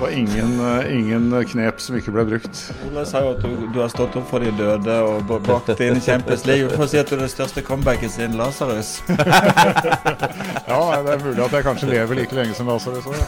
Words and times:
Var 0.00 0.10
ingen, 0.10 0.80
eh, 0.80 0.98
ingen 0.98 1.44
knep 1.44 1.80
som 1.80 1.96
ikke 1.98 2.10
ble 2.14 2.24
brukt. 2.24 2.72
Ole 2.88 3.02
sa 3.04 3.20
jo 3.20 3.30
at 3.34 3.42
du, 3.44 3.66
du 3.68 3.80
har 3.82 3.88
stått 3.92 4.14
opp 4.16 4.30
for 4.30 4.40
de 4.40 4.48
døde 4.56 4.94
og 5.04 5.28
bakt 5.44 5.68
inn 5.76 5.96
i 5.98 6.00
Champions 6.00 6.46
League. 6.48 6.70
For 6.72 6.84
å 6.86 6.88
si 6.88 6.96
at 6.96 7.04
du 7.10 7.14
er 7.18 7.22
det 7.26 7.32
største 7.34 7.60
comebacket 7.66 8.10
siden 8.14 8.38
Lasarus. 8.40 8.90
Ja, 10.70 11.02
det 11.02 11.10
er 11.12 11.18
mulig 11.24 11.42
at 11.42 11.52
jeg 11.52 11.64
kanskje 11.66 11.86
lever 11.90 12.14
like 12.16 12.34
lenge 12.36 12.54
som 12.56 12.66
Lasarus 12.70 13.06
òg. 13.10 13.16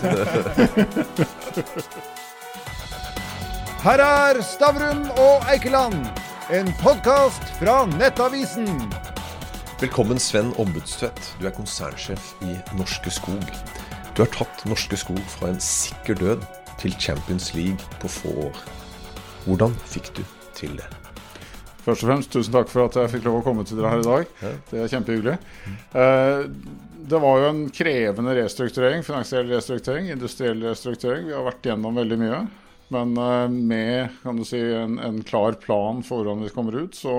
Her 3.82 3.98
er 4.06 4.40
Stavrum 4.46 5.02
og 5.18 5.42
Eikeland, 5.52 6.06
en 6.54 6.72
podkast 6.80 7.42
fra 7.58 7.82
Nettavisen. 7.98 8.68
Velkommen, 9.82 10.18
Sven 10.22 10.54
Ombudstvedt. 10.62 11.20
Du 11.36 11.42
er 11.50 11.54
konsernsjef 11.56 12.22
i 12.46 12.56
Norske 12.78 13.10
Skog. 13.12 13.44
Du 14.14 14.18
har 14.24 14.30
tatt 14.32 14.64
Norske 14.70 14.96
Skog 14.96 15.20
fra 15.34 15.48
en 15.52 15.60
sikker 15.60 16.14
død 16.22 16.40
til 16.82 16.94
Champions 17.00 17.52
League 17.54 17.78
på 18.02 18.10
få 18.10 18.34
år. 18.48 18.62
Hvordan 19.46 19.74
fikk 19.90 20.12
du 20.18 20.22
til 20.58 20.76
det? 20.78 20.88
Først 21.82 22.04
og 22.04 22.12
fremst, 22.12 22.30
tusen 22.30 22.54
takk 22.54 22.68
for 22.70 22.86
at 22.86 22.94
jeg 23.00 23.10
fikk 23.16 23.24
lov 23.26 23.40
å 23.40 23.44
komme 23.46 23.64
til 23.66 23.78
dere 23.80 23.90
her 23.96 24.02
i 24.04 24.06
dag. 24.06 24.28
Det 24.70 24.82
er 24.84 24.90
kjempehyggelig. 24.92 25.38
Eh, 25.98 26.44
Det 27.02 27.18
var 27.18 27.40
jo 27.42 27.46
en 27.50 27.62
krevende 27.74 28.34
restrukturering, 28.38 29.02
finansiell 29.02 29.48
restrukturering, 29.50 30.12
industriell 30.14 30.60
restrukturering. 30.62 31.26
Vi 31.26 31.34
har 31.34 31.42
vært 31.42 31.66
gjennom 31.66 31.96
veldig 31.98 32.18
mye. 32.20 32.38
Men 32.92 33.16
eh, 33.16 33.48
med 33.72 34.20
kan 34.22 34.38
du 34.38 34.44
si, 34.46 34.60
en, 34.60 34.98
en 35.00 35.22
klar 35.26 35.56
plan 35.62 36.02
for 36.06 36.22
hvordan 36.22 36.44
vi 36.44 36.52
kommer 36.54 36.76
ut, 36.84 36.96
så 36.98 37.14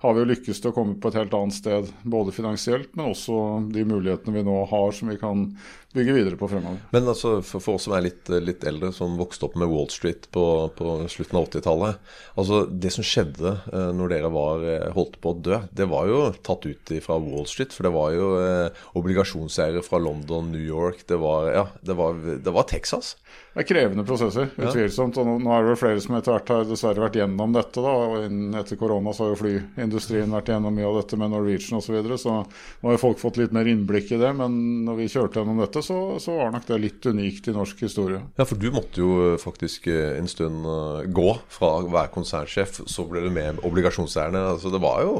har 0.00 0.14
vi 0.16 0.22
jo 0.22 0.30
lykkes 0.30 0.62
til 0.62 0.70
å 0.70 0.76
komme 0.76 0.96
på 1.00 1.10
et 1.10 1.18
helt 1.20 1.34
annet 1.36 1.56
sted. 1.56 1.90
Både 2.02 2.34
finansielt, 2.34 2.94
men 2.96 3.10
også 3.10 3.36
de 3.74 3.84
mulighetene 3.84 4.38
vi 4.38 4.46
nå 4.46 4.62
har 4.70 4.96
som 4.96 5.12
vi 5.12 5.18
kan 5.20 5.48
bygge 5.92 6.14
videre 6.14 6.38
på 6.38 6.48
fremover. 6.48 6.78
Men 6.94 7.08
altså, 7.10 7.40
for, 7.42 7.62
for 7.62 7.76
oss 7.76 7.88
som 7.88 7.96
er 7.96 8.06
litt, 8.06 8.30
litt 8.30 8.64
eldre, 8.68 8.92
som 8.94 9.18
vokste 9.18 9.48
opp 9.48 9.56
med 9.58 9.68
Wall 9.68 9.90
Street 9.90 10.28
på, 10.32 10.44
på 10.78 10.94
slutten 11.10 11.40
av 11.40 11.48
80-tallet 11.48 12.12
altså 12.38 12.62
Det 12.70 12.92
som 12.94 13.06
skjedde 13.06 13.56
eh, 13.72 13.90
når 13.96 14.14
dere 14.14 14.30
var, 14.32 14.64
eh, 14.70 14.86
holdt 14.94 15.18
på 15.20 15.34
å 15.34 15.40
dø, 15.50 15.58
det 15.74 15.88
var 15.90 16.08
jo 16.10 16.22
tatt 16.46 16.68
ut 16.68 16.94
fra 17.04 17.18
Wall 17.20 17.48
Street. 17.50 17.74
For 17.74 17.88
det 17.88 17.94
var 17.96 18.14
jo 18.14 18.30
eh, 18.40 18.84
obligasjonseiere 18.98 19.82
fra 19.86 20.00
London, 20.02 20.52
New 20.54 20.62
York 20.64 21.04
Det 21.10 21.18
var, 21.20 21.50
ja, 21.52 21.66
det 21.82 21.98
var, 21.98 22.22
det 22.44 22.54
var 22.54 22.68
Texas. 22.70 23.16
Det 23.50 23.64
er 23.64 23.66
krevende 23.66 24.04
prosesser, 24.06 24.52
utvilsomt. 24.54 25.16
Og 25.18 25.26
nå, 25.26 25.32
nå 25.42 25.50
er 25.50 25.64
det 25.64 25.70
vel 25.72 25.78
flere 25.80 26.02
som 26.04 26.14
etter 26.14 26.36
hvert 26.36 26.50
har 26.54 26.68
dessverre 26.68 27.02
vært 27.02 27.16
gjennom 27.18 27.54
dette. 27.56 27.82
da, 27.82 27.94
og 28.06 28.12
innen- 28.28 28.54
Etter 28.60 28.78
korona 28.78 29.10
så 29.10 29.24
har 29.24 29.32
jo 29.34 29.40
flyindustrien 29.40 30.30
vært 30.30 30.52
gjennom 30.52 30.74
mye 30.76 30.86
av 30.86 31.00
dette 31.00 31.18
med 31.18 31.32
Norwegian 31.32 31.78
osv. 31.80 31.88
Så, 31.90 31.96
videre, 31.96 32.18
så 32.22 32.36
nå 32.46 32.86
har 32.86 32.94
jo 32.94 33.02
folk 33.02 33.18
fått 33.18 33.40
litt 33.40 33.50
mer 33.56 33.66
innblikk 33.66 34.12
i 34.14 34.20
det. 34.22 34.30
Men 34.38 34.84
når 34.86 35.00
vi 35.00 35.08
kjørte 35.10 35.40
gjennom 35.42 35.58
dette, 35.64 35.82
så, 35.82 35.98
så 36.22 36.36
var 36.38 36.52
nok 36.54 36.68
det 36.70 36.78
litt 36.80 37.10
unikt 37.10 37.48
i 37.50 37.56
norsk 37.56 37.82
historie. 37.82 38.22
Ja, 38.38 38.46
for 38.46 38.54
du 38.54 38.70
måtte 38.70 39.02
jo 39.02 39.32
eh, 39.32 39.38
faktisk 39.42 39.88
eh, 39.90 40.14
en 40.20 40.30
stund 40.30 40.62
eh, 40.70 41.10
gå 41.10 41.28
fra 41.50 41.72
å 41.80 41.90
være 41.90 42.14
konsernsjef, 42.14 42.84
så 42.86 43.08
ble 43.10 43.26
du 43.26 43.30
med 43.34 43.58
obligasjonseierne. 43.66 44.46
Altså, 44.54 44.70
det 44.70 44.80
var 44.86 45.02
jo 45.02 45.16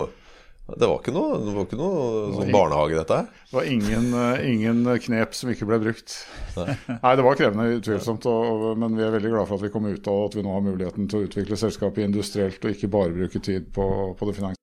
Det 0.78 0.86
var 0.86 1.00
ikke 1.00 1.14
noe, 1.14 1.38
det 1.42 1.54
var 1.56 1.66
ikke 1.66 1.78
noe 1.80 2.00
sånn 2.36 2.52
barnehage, 2.54 2.96
dette 2.98 3.18
her. 3.18 3.28
Det 3.50 3.56
var 3.56 3.68
ingen, 3.70 4.06
eh, 4.14 4.44
ingen 4.52 4.84
knep 5.06 5.34
som 5.34 5.50
ikke 5.50 5.68
ble 5.68 5.80
brukt. 5.82 6.16
Nei, 6.60 7.14
det 7.18 7.27
var 7.27 7.38
krevende, 7.40 7.80
utvilsomt. 7.80 8.28
Og, 8.30 8.64
og, 8.70 8.78
men 8.78 8.96
vi 8.98 9.06
er 9.06 9.14
veldig 9.16 9.34
glad 9.34 9.50
for 9.50 9.58
at 9.58 9.66
vi 9.66 9.72
kom 9.74 9.88
ut 9.90 10.10
av 10.10 10.24
at 10.28 10.38
vi 10.38 10.44
nå 10.46 10.54
har 10.54 10.64
muligheten 10.66 11.10
til 11.10 11.22
å 11.22 11.28
utvikle 11.28 11.58
selskapet 11.58 12.06
industrielt, 12.06 12.62
og 12.64 12.77
ikke 12.77 12.92
bare 12.92 13.14
bruke 13.16 13.42
tid 13.42 13.70
på, 13.74 13.86
på 14.18 14.30
det 14.30 14.36
finansielle. 14.38 14.56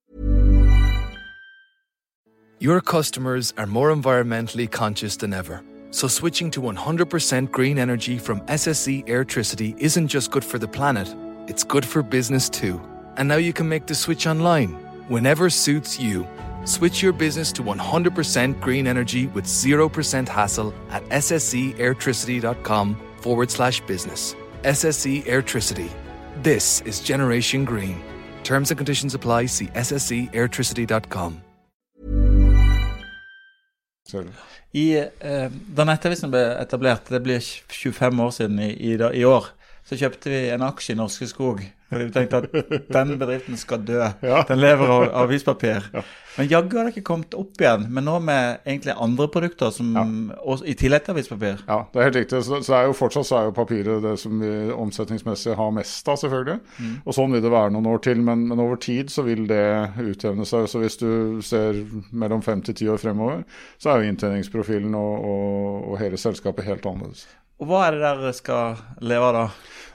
Your 2.60 2.82
customers 2.82 3.54
are 3.58 3.68
more 3.68 3.92
environmentally 3.94 4.70
conscious 4.70 5.16
than 5.16 5.34
ever. 5.34 5.62
So 5.92 6.08
switching 6.08 6.50
to 6.52 6.62
100% 6.62 7.52
green 7.52 7.78
energy 7.78 8.18
from 8.18 8.42
SSE 8.48 9.06
Airtricity 9.06 9.76
isn't 9.80 10.08
just 10.08 10.32
good 10.32 10.44
for 10.44 10.58
the 10.58 10.68
planet, 10.68 11.16
it's 11.48 11.64
good 11.64 11.86
for 11.86 12.02
business 12.02 12.50
too. 12.50 12.82
And 13.18 13.28
now 13.28 13.38
you 13.38 13.54
can 13.54 13.70
make 13.70 13.86
the 13.86 13.96
switch 13.96 14.28
online, 14.28 14.76
whenever 15.08 15.50
suits 15.50 16.00
you. 16.00 16.26
Switch 16.66 17.02
your 17.02 17.14
business 17.14 17.52
to 17.54 17.64
100% 17.64 18.60
green 18.62 18.88
energy 18.88 19.28
with 19.28 19.46
0% 19.46 20.28
hassle 20.28 20.74
at 20.92 21.04
ssceairtricity.com 21.10 22.98
forward 23.22 23.50
slash 23.52 23.82
business. 23.82 24.36
SSE 24.64 25.24
Airtricity. 25.26 25.90
This 26.44 26.82
is 26.82 27.00
Generation 27.00 27.66
Green. 27.66 28.02
Terms 28.44 28.72
and 28.72 28.78
conditions 28.78 29.14
apply. 29.16 29.46
See 29.48 29.68
ssceairtricity.com. 29.68 31.42
I, 34.74 34.94
eh, 35.20 35.50
da 35.76 35.84
Nettavisen 35.84 36.32
ble 36.32 36.42
etablert, 36.62 37.10
det 37.10 37.20
blir 37.24 37.40
25 37.68 38.20
år 38.20 38.30
siden 38.32 38.60
i, 38.60 38.70
i, 38.74 38.98
da- 38.98 39.12
i 39.12 39.24
år, 39.28 39.46
så 39.88 39.98
kjøpte 40.00 40.30
vi 40.32 40.50
en 40.54 40.62
aksje 40.64 40.94
i 40.94 40.98
Norske 41.00 41.28
Skog. 41.28 41.62
Fordi 41.90 42.08
vi 42.08 42.12
tenkte 42.12 42.38
at 42.44 42.88
den 42.94 43.18
bedriften 43.20 43.58
skal 43.60 43.84
dø. 43.88 44.04
Ja. 44.28 44.42
Den 44.48 44.60
lever 44.60 44.90
av 44.92 45.04
avispapir. 45.24 45.86
Men 46.38 46.48
jaggu 46.52 46.76
har 46.78 46.88
det 46.88 46.94
ikke 46.94 47.06
kommet 47.08 47.36
opp 47.38 47.62
igjen. 47.62 47.86
Men 47.94 48.06
nå 48.06 48.18
med 48.22 48.60
egentlig 48.68 48.94
andre 49.00 49.28
produkter 49.32 49.72
som, 49.74 49.94
og, 50.38 50.62
i 50.68 50.76
tillegg 50.78 51.06
til 51.06 51.16
avispapir. 51.16 51.64
Ja, 51.68 51.80
det 51.94 52.02
er 52.02 52.10
helt 52.10 52.20
riktig. 52.20 52.42
Så, 52.46 52.60
så 52.66 52.76
er 52.78 52.90
jo 52.90 52.98
fortsatt 52.98 53.30
så 53.30 53.40
er 53.40 53.48
jo 53.48 53.56
papiret 53.58 54.04
det 54.04 54.18
som 54.22 54.44
vi 54.44 54.52
omsetningsmessig 54.76 55.56
har 55.58 55.74
mest 55.76 56.12
av, 56.12 56.20
selvfølgelig. 56.22 56.60
Og 57.06 57.18
sånn 57.18 57.34
vil 57.34 57.46
det 57.46 57.54
være 57.56 57.74
noen 57.78 57.90
år 57.94 58.04
til, 58.10 58.22
men, 58.26 58.46
men 58.52 58.64
over 58.64 58.82
tid 58.84 59.14
så 59.14 59.26
vil 59.28 59.48
det 59.50 59.64
utjevne 60.04 60.46
seg. 60.50 60.68
Så 60.70 60.84
hvis 60.84 61.00
du 61.02 61.10
ser 61.46 61.82
mellom 62.12 62.44
fem 62.46 62.62
til 62.66 62.78
ti 62.78 62.92
år 62.92 63.02
fremover, 63.02 63.44
så 63.82 63.94
er 63.94 64.04
jo 64.04 64.14
inntjeningsprofilen 64.14 64.98
og, 64.98 65.28
og, 65.32 65.92
og 65.94 66.00
hele 66.04 66.20
selskapet 66.22 66.68
helt 66.68 66.86
annerledes. 66.86 67.28
Og 67.58 67.70
hva 67.70 67.88
er 67.88 67.96
det 67.96 68.04
dere 68.04 68.36
skal 68.38 68.78
leve 69.02 69.32
av 69.32 69.34
da? 69.34 69.48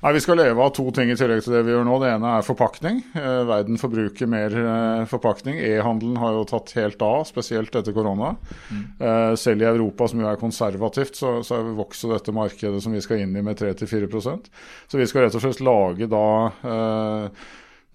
Nei, 0.02 0.10
Vi 0.16 0.20
skal 0.24 0.40
leve 0.40 0.58
av 0.64 0.72
to 0.74 0.82
ting 0.90 1.12
i 1.12 1.14
tillegg 1.14 1.44
til 1.44 1.54
det 1.54 1.60
vi 1.62 1.70
gjør 1.70 1.84
nå. 1.86 2.00
Det 2.02 2.08
ene 2.10 2.32
er 2.34 2.42
forpakning. 2.46 2.96
Eh, 3.14 3.42
verden 3.46 3.78
forbruker 3.78 4.26
mer 4.26 4.56
eh, 4.58 5.04
forpakning. 5.06 5.60
E-handelen 5.62 6.18
har 6.18 6.34
jo 6.34 6.42
tatt 6.50 6.74
helt 6.74 7.04
av, 7.06 7.22
spesielt 7.28 7.70
etter 7.78 7.94
korona. 7.94 8.32
Mm. 8.72 9.36
selv 9.38 9.62
i 9.62 9.68
Europa, 9.68 10.08
som 10.10 10.20
jo 10.22 10.26
er 10.26 10.40
konservativt, 10.40 11.14
så, 11.18 11.36
så 11.46 11.60
vokser 11.76 12.16
dette 12.16 12.34
markedet 12.34 12.82
som 12.82 12.94
vi 12.94 13.02
skal 13.04 13.22
inn 13.22 13.36
i 13.36 13.42
med 13.44 13.58
3-4% 13.58 14.50
Så 14.90 14.98
vi 14.98 15.06
skal 15.06 15.26
rett 15.26 15.38
og 15.38 15.44
slett 15.44 15.62
lage 15.62 16.10
da 16.10 16.26
eh, 16.66 17.46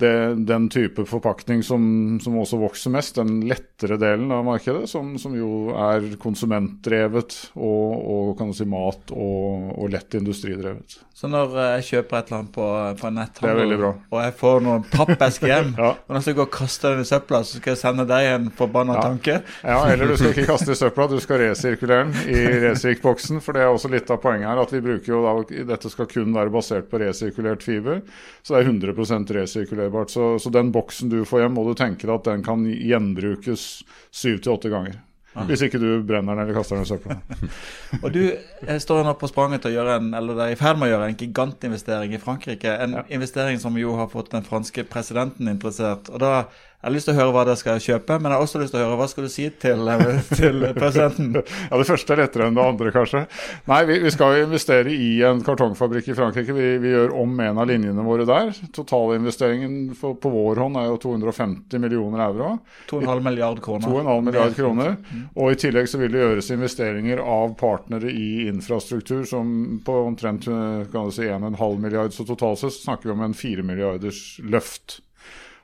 det, 0.02 0.13
den 0.46 0.68
type 0.69 1.06
forpakning 1.09 1.63
som, 1.66 1.81
som 2.24 2.38
også 2.38 2.59
vokser 2.62 2.94
mest, 2.94 3.18
den 3.18 3.41
lettere 3.50 3.97
delen 4.02 4.31
av 4.34 4.46
markedet, 4.46 4.85
som, 4.91 5.16
som 5.22 5.35
jo 5.38 5.74
er 5.74 6.12
konsumentdrevet 6.22 7.38
og, 7.56 8.38
og 8.38 8.56
si 8.57 8.68
mat 8.69 9.13
og, 9.16 9.72
og 9.74 9.94
lett 9.94 10.19
industridrevet. 10.19 11.00
Så 11.18 11.26
når 11.26 11.54
eh, 11.58 11.68
jeg 11.80 11.86
kjøper 11.88 12.20
et 12.20 12.28
eller 12.28 12.38
annet 12.44 12.52
på, 12.54 12.62
på 12.62 12.68
er 12.78 13.00
veldig 13.02 13.14
netthandel, 13.18 13.86
og 14.14 14.20
jeg 14.22 14.34
får 14.38 14.60
noen 14.68 14.84
pappesker 14.92 15.50
hjem, 15.50 15.72
Ja. 15.82 15.88
og 15.98 16.12
når 16.14 16.28
jeg 16.30 16.38
går 16.38 16.46
og 16.46 16.52
kaster 16.54 16.94
den 16.94 17.02
i 17.02 17.10
søpla, 17.10 17.40
så 17.42 17.58
skal 17.58 17.74
jeg 17.74 17.80
sende 17.82 18.06
deg 18.12 18.28
en 18.36 18.46
forbanna 18.60 19.00
Ja. 19.00 19.06
tanke. 19.08 19.38
Ja, 19.66 19.80
eller 19.90 20.12
du 20.12 20.14
skal 20.20 20.36
ikke 20.36 20.46
kaste 20.52 20.76
i 20.76 20.78
søpla, 20.78 21.08
du 21.10 21.18
skal 21.24 21.42
resirkulere 21.42 22.06
den 22.06 22.30
i 22.36 22.44
resirk-boksen. 22.68 23.42
For 23.42 23.58
det 23.58 23.66
er 23.66 23.72
også 23.74 23.90
litt 23.96 24.14
av 24.14 24.22
poenget 24.22 24.46
her, 24.52 24.62
at 24.62 24.76
vi 24.78 24.84
bruker 24.86 25.10
jo 25.16 25.24
da 25.26 25.34
Dette 25.74 25.90
skal 25.90 26.12
kun 26.14 26.38
være 26.38 26.54
basert 26.54 26.92
på 26.94 27.02
resirkulert 27.02 27.66
fiber. 27.66 28.04
Så 28.46 28.54
det 28.54 28.62
er 28.62 28.70
100% 28.70 29.34
resirkulerbart. 29.42 30.14
Så, 30.14 30.36
så 30.38 30.54
den 30.54 30.70
boksen 30.76 31.10
du 31.10 31.24
får 31.26 31.48
hjem, 31.48 31.58
må 31.58 31.66
du 31.66 31.74
tenke 31.74 32.06
deg 32.06 32.14
at 32.20 32.30
den 32.30 32.46
kan 32.46 32.62
gjenbrukes 32.70 33.68
syv 34.14 34.38
til 34.46 34.54
åtte 34.54 34.70
ganger. 34.70 35.02
Hvis 35.46 35.62
ikke 35.68 35.80
du 35.81 35.88
brenner 36.08 36.34
den 36.34 36.44
eller 36.44 36.58
kaster 36.58 36.80
den 36.80 36.86
i 36.86 36.90
søpla. 36.90 37.18
Og 38.03 38.09
du 38.16 38.22
eh, 38.31 38.80
står 38.81 39.03
nå 39.06 39.14
på 39.20 39.30
spranget 39.30 39.62
til 39.64 39.74
å 39.74 39.78
gjøre 39.78 39.98
en, 40.02 40.08
eller 40.18 40.42
er 40.46 40.56
i 40.56 40.59
ferd 40.59 40.80
med 40.80 40.90
å 40.90 40.96
gjøre 40.96 41.12
en 41.12 41.20
gigantinvestering 41.20 42.16
i 42.18 42.22
Frankrike. 42.22 42.74
En 42.86 42.98
investering 43.14 43.62
som 43.62 43.78
jo 43.78 43.94
har 44.00 44.09
fått 44.14 44.34
den 44.34 44.48
franske 44.48 44.88
presidenten 44.90 45.52
interessert. 45.52 46.09
Og 46.09 46.24
da 46.24 46.48
jeg 46.78 46.92
har 46.92 46.94
lyst 46.94 47.08
til 47.10 47.16
å 47.16 47.18
høre 47.18 47.32
hva 47.34 47.42
dere 47.48 47.58
skal 47.58 47.80
kjøpe, 47.82 48.16
men 48.22 48.30
jeg 48.30 48.38
har 48.38 48.44
også 48.46 48.60
lyst 48.62 48.74
til 48.76 48.78
å 48.78 48.84
høre 48.84 48.98
hva 49.00 49.06
skal 49.10 49.26
du 49.26 49.32
si 49.34 49.48
til, 49.64 49.80
eh, 49.90 50.20
til 50.40 50.66
presidenten? 50.78 51.40
Ja, 51.42 51.78
Det 51.80 51.88
første 51.90 52.14
er 52.14 52.20
lettere 52.22 52.50
enn 52.52 52.60
det 52.60 52.66
andre, 52.70 52.92
kanskje. 52.94 53.22
Nei, 53.66 53.80
vi, 53.90 53.96
vi 54.04 54.12
skal 54.14 54.44
investere 54.44 54.94
i 54.94 55.08
en 55.26 55.42
kartongfabrikk 55.42 56.12
i 56.14 56.18
Frankrike. 56.20 56.54
Vi, 56.54 56.68
vi 56.84 56.92
gjør 56.92 57.16
om 57.18 57.34
en 57.42 57.62
av 57.63 57.66
linjene 57.72 58.06
våre 58.06 58.28
der. 58.30 58.51
Totalinvesteringen 58.78 59.96
for, 59.98 60.19
på 60.22 60.30
vår 60.36 60.62
hånd 60.62 60.78
er 60.78 60.86
jo 60.92 61.00
250 61.07 61.81
millioner 61.81 62.22
euro. 62.28 62.51
2,5 62.94 63.25
milliard 63.25 63.63
kroner. 63.66 63.90
2,5 63.90 64.30
milliard 64.30 64.56
kroner. 64.60 64.94
Og 65.34 65.56
i 65.56 65.60
tillegg 65.66 65.90
så 65.90 66.04
vil 66.04 66.13
det 66.13 66.22
gjøres 66.22 66.51
investeringer 66.60 67.25
av 67.25 67.57
partnere 67.57 68.13
i 68.13 68.46
infrastruktur 68.51 69.25
som 69.25 69.81
på 69.81 69.98
omtrent 70.12 70.46
kan 70.46 71.10
du 71.10 71.18
si, 71.18 71.25
1,5 71.25 71.81
milliard. 71.81 72.13
Så 72.13 72.30
totalt 72.30 72.62
sett 72.62 72.78
snakker 72.78 73.10
vi 73.10 73.18
om 73.18 73.28
en 73.31 73.38
4 73.42 73.66
milliarders 73.66 74.24
løft. 74.46 75.00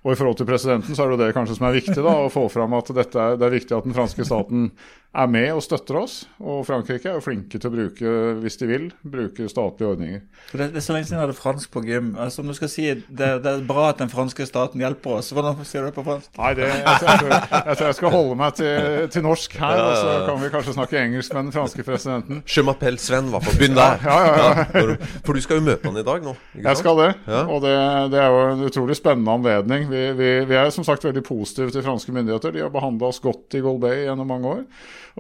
Og 0.04 0.12
i 0.12 0.18
forhold 0.20 0.36
til 0.40 0.48
presidenten 0.50 0.98
så 0.98 1.06
er 1.06 1.14
det 1.14 1.28
det 1.28 1.36
kanskje 1.36 1.56
som 1.56 1.70
er 1.70 1.78
viktig, 1.78 1.96
da, 1.96 2.18
å 2.26 2.32
få 2.32 2.50
fram 2.52 2.76
at 2.76 2.92
dette 2.96 3.20
er, 3.20 3.38
det 3.40 3.48
er 3.48 3.56
viktig 3.56 3.78
at 3.78 3.88
den 3.88 3.96
franske 3.96 4.28
staten 4.28 4.68
er 5.14 5.30
med 5.30 5.52
og 5.54 5.62
støtter 5.62 6.00
oss. 6.02 6.16
Og 6.42 6.64
Frankrike 6.66 7.10
er 7.10 7.18
jo 7.20 7.24
flinke 7.24 7.60
til 7.62 7.70
å 7.70 7.74
bruke, 7.74 8.14
hvis 8.42 8.58
de 8.60 8.70
vil, 8.70 8.88
bruke 9.06 9.46
statlige 9.52 9.92
ordninger. 9.94 10.24
Det, 10.52 10.72
det, 10.74 10.80
er 10.82 10.86
så 10.86 10.96
lenge 10.96 11.08
siden 11.08 11.20
jeg 11.20 11.28
hadde 11.28 11.38
fransk 11.38 11.72
på 11.74 11.84
gym. 11.86 12.10
Altså, 12.20 12.42
om 12.42 12.50
du 12.50 12.56
skal 12.58 12.72
si 12.72 12.88
det, 12.90 13.30
det, 13.46 13.52
er 13.52 13.66
bra 13.68 13.92
at 13.92 14.02
den 14.02 14.10
franske 14.12 14.48
staten 14.50 14.82
hjelper 14.82 15.20
oss, 15.20 15.30
hvordan 15.36 15.62
sier 15.70 15.86
du 15.86 15.92
det 15.92 15.96
på 15.96 16.06
fransk? 16.08 16.32
Nei, 16.40 16.52
det, 16.58 16.70
jeg, 16.72 16.82
jeg, 16.82 17.20
tror, 17.22 17.36
jeg, 17.36 17.78
tror 17.78 17.88
jeg 17.88 17.98
skal 18.00 18.16
holde 18.18 18.40
meg 18.42 18.58
til, 18.58 19.00
til 19.14 19.26
norsk 19.28 19.58
her, 19.62 19.84
og 19.84 19.94
så 20.02 20.18
kan 20.28 20.42
vi 20.42 20.52
kanskje 20.58 20.76
snakke 20.80 21.02
engelsk 21.04 21.38
med 21.38 21.48
den 21.48 21.56
franske 21.60 21.88
presidenten. 21.88 22.42
Je 22.50 22.66
m'appelle 22.66 23.02
Sven, 23.02 23.30
hva 23.30 23.44
for 23.44 23.62
begynn 23.62 23.78
der. 23.78 24.02
Ja, 24.04 24.18
ja, 24.26 24.34
ja. 24.34 24.66
ja, 24.82 25.12
for 25.24 25.38
du 25.38 25.46
skal 25.46 25.62
jo 25.62 25.68
møte 25.70 25.90
han 25.90 26.02
i 26.02 26.06
dag 26.10 26.26
nå? 26.26 26.36
Jeg 26.58 26.82
skal 26.82 27.00
det, 27.04 27.12
og 27.44 27.62
det, 27.64 27.78
er 28.18 28.34
jo 28.34 28.44
en 28.50 28.66
utrolig 28.66 28.98
spennende 28.98 29.38
anledning. 29.38 29.93
Vi, 29.94 30.04
vi, 30.18 30.30
vi, 30.50 30.58
er 30.58 30.72
som 30.74 30.86
sagt 30.88 31.06
veldig 31.06 31.24
positive 31.28 31.74
til 31.74 31.86
franske 31.86 32.14
myndigheter. 32.16 32.54
De 32.56 32.64
har 32.66 32.74
behandla 32.74 33.12
oss 33.12 33.22
godt 33.24 33.58
i 33.58 33.64
Golbey 33.64 34.04
gjennom 34.08 34.30
mange 34.34 34.54
år. 34.58 34.64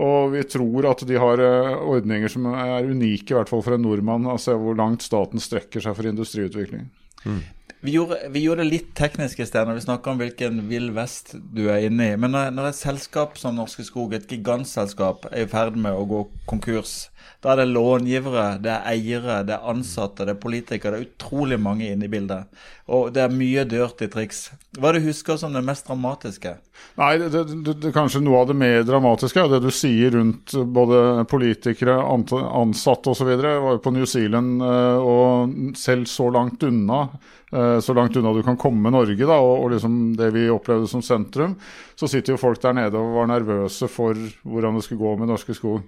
Og 0.03 0.33
vi 0.33 0.43
tror 0.49 0.89
at 0.89 1.03
de 1.07 1.19
har 1.21 1.43
eh, 1.43 1.73
ordninger 1.93 2.31
som 2.33 2.49
er 2.51 2.89
unike, 2.89 3.29
i 3.29 3.37
hvert 3.37 3.51
fall 3.51 3.63
for 3.65 3.77
en 3.77 3.85
nordmann. 3.85 4.25
Altså 4.33 4.57
hvor 4.59 4.77
langt 4.79 5.05
staten 5.05 5.43
strekker 5.43 5.83
seg 5.83 5.97
for 5.99 6.09
industriutvikling. 6.09 6.89
Mm. 7.23 7.43
Vi 7.83 7.91
gjorde, 7.91 8.17
vi 8.29 8.39
gjorde, 8.39 8.63
det 8.63 8.69
litt 8.71 8.91
teknisk 8.95 9.41
i 9.43 9.45
sted 9.47 9.67
når 9.67 9.75
vi 9.75 9.81
snakka 9.83 10.11
om 10.13 10.21
hvilken 10.21 10.61
vill 10.69 10.85
vest 10.95 11.33
du 11.35 11.65
er 11.67 11.89
inne 11.89 12.13
i. 12.13 12.19
Men 12.19 12.31
når, 12.31 12.53
når 12.55 12.69
et 12.69 12.79
selskap 12.79 13.35
som 13.39 13.57
Norske 13.59 13.83
Skog, 13.83 14.15
et 14.15 14.29
gigantselskap, 14.31 15.27
er 15.33 15.43
i 15.43 15.49
ferd 15.51 15.75
med 15.75 15.91
å 15.91 16.05
gå 16.07 16.21
konkurs, 16.47 17.09
da 17.43 17.51
er 17.51 17.59
det 17.59 17.73
långivere, 17.75 18.45
det 18.63 18.71
er 18.71 18.87
eiere, 18.93 19.41
det 19.43 19.57
er 19.57 19.67
ansatte, 19.67 20.23
det 20.23 20.37
er 20.37 20.39
politikere. 20.39 20.95
Det 20.95 21.01
er 21.01 21.09
utrolig 21.09 21.59
mange 21.59 21.89
inne 21.91 22.07
i 22.07 22.11
bildet. 22.11 22.47
Og 22.87 23.11
det 23.15 23.25
er 23.25 23.35
mye 23.35 23.67
dirty 23.67 24.07
triks. 24.11 24.45
Hva 24.79 24.89
er 24.89 24.95
det 24.95 25.03
du 25.03 25.09
husker 25.09 25.39
som 25.39 25.55
det 25.55 25.65
mest 25.67 25.87
dramatiske? 25.91 26.55
Nei, 26.99 27.11
det, 27.19 27.29
det, 27.35 27.75
det, 27.83 27.91
Kanskje 27.95 28.23
noe 28.23 28.45
av 28.45 28.49
det 28.51 28.57
mer 28.59 28.87
dramatiske 28.87 29.43
er 29.43 29.51
det 29.51 29.61
du 29.63 29.71
sier 29.75 30.15
rundt 30.15 30.55
både 30.71 31.27
politikere, 31.31 31.99
ansatte 31.99 33.11
osv. 33.11 33.35
Jeg 33.35 33.63
var 33.67 33.75
jo 33.75 33.83
på 33.83 33.95
New 33.99 34.07
Zealand 34.07 34.63
eh, 34.63 35.13
og 35.13 35.79
selv 35.79 36.07
så 36.11 36.31
langt 36.31 36.63
unna 36.63 37.09
Eh, 37.11 37.42
så 37.53 37.93
langt 37.93 38.15
unna 38.17 38.31
du 38.33 38.41
kan 38.45 38.57
komme 38.57 38.89
Norge, 38.93 39.27
da, 39.29 39.35
og 39.37 39.67
liksom 39.73 39.97
det 40.17 40.31
vi 40.33 40.47
opplevde 40.49 40.87
som 40.89 41.03
sentrum, 41.05 41.53
så 41.95 42.09
sitter 42.09 42.33
jo 42.33 42.41
folk 42.41 42.61
der 42.63 42.73
nede 42.77 42.97
og 42.97 43.17
var 43.19 43.29
nervøse 43.29 43.89
for 43.91 44.17
hvordan 44.41 44.79
det 44.79 44.85
skulle 44.87 45.03
gå 45.03 45.15
med 45.19 45.29
Norske 45.29 45.53
Skog. 45.57 45.83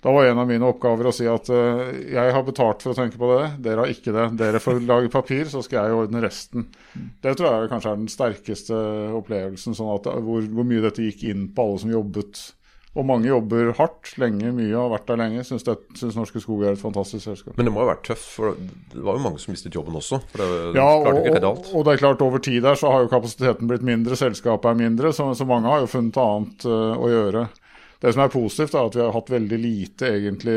Da 0.00 0.12
var 0.14 0.30
en 0.30 0.40
av 0.40 0.48
mine 0.48 0.64
oppgaver 0.64 1.10
å 1.10 1.12
si 1.12 1.26
at 1.28 1.50
uh, 1.52 1.90
jeg 1.92 2.32
har 2.32 2.44
betalt 2.46 2.84
for 2.84 2.94
å 2.94 2.96
tenke 2.96 3.20
på 3.20 3.28
det, 3.34 3.50
dere 3.66 3.84
har 3.84 3.92
ikke 3.92 4.14
det. 4.16 4.28
Dere 4.40 4.62
får 4.62 4.80
lage 4.88 5.12
papir, 5.12 5.50
så 5.52 5.60
skal 5.64 5.90
jeg 5.90 5.98
ordne 5.98 6.22
resten. 6.24 6.70
Det 7.20 7.34
tror 7.36 7.50
jeg 7.50 7.72
kanskje 7.72 7.92
er 7.92 8.00
den 8.00 8.12
sterkeste 8.12 8.78
opplevelsen, 9.18 9.76
sånn 9.76 9.92
at, 9.98 10.08
hvor, 10.24 10.48
hvor 10.48 10.68
mye 10.68 10.86
dette 10.86 11.04
gikk 11.04 11.26
inn 11.28 11.50
på 11.52 11.66
alle 11.66 11.84
som 11.84 11.92
jobbet 11.92 12.46
og 12.98 13.06
mange 13.06 13.28
jobber 13.28 13.68
hardt 13.78 14.08
lenge, 14.18 14.50
mye 14.54 14.74
har 14.74 14.88
vært 14.90 15.06
der 15.06 15.20
lenge. 15.20 15.44
Syns, 15.46 15.62
det, 15.66 15.76
syns 15.94 16.16
Norske 16.18 16.42
Skog 16.42 16.64
er 16.64 16.74
et 16.74 16.80
fantastisk 16.82 17.22
selskap. 17.22 17.54
Men 17.54 17.68
det 17.68 17.74
må 17.74 17.84
ha 17.84 17.92
vært 17.92 18.02
tøft, 18.08 18.26
for 18.34 18.56
det 18.58 19.04
var 19.06 19.14
jo 19.14 19.22
mange 19.28 19.42
som 19.42 19.54
mistet 19.54 19.76
jobben 19.78 19.98
også. 20.00 20.18
For 20.32 20.42
det, 20.42 20.72
ja, 20.74 20.88
og, 20.98 21.20
og, 21.20 21.68
og, 21.70 21.84
det 21.86 21.94
er 21.94 22.02
klart 22.02 22.24
over 22.26 22.42
tid 22.42 22.58
der 22.66 22.78
så 22.80 22.90
har 22.90 23.04
jo 23.04 23.12
kapasiteten 23.12 23.70
blitt 23.70 23.86
mindre, 23.86 24.18
selskapet 24.18 24.72
er 24.72 24.80
mindre, 24.82 25.14
så, 25.14 25.28
så 25.38 25.46
mange 25.46 25.70
har 25.70 25.84
jo 25.84 25.92
funnet 25.92 26.18
annet 26.24 26.66
uh, 26.66 26.98
å 26.98 27.12
gjøre. 27.12 27.46
Det 28.00 28.14
som 28.14 28.22
er 28.24 28.32
positivt, 28.32 28.74
er 28.74 28.86
at 28.88 28.94
vi 28.96 29.02
har 29.04 29.12
hatt 29.12 29.30
veldig 29.32 29.56
lite 29.60 30.08
egentlig 30.08 30.54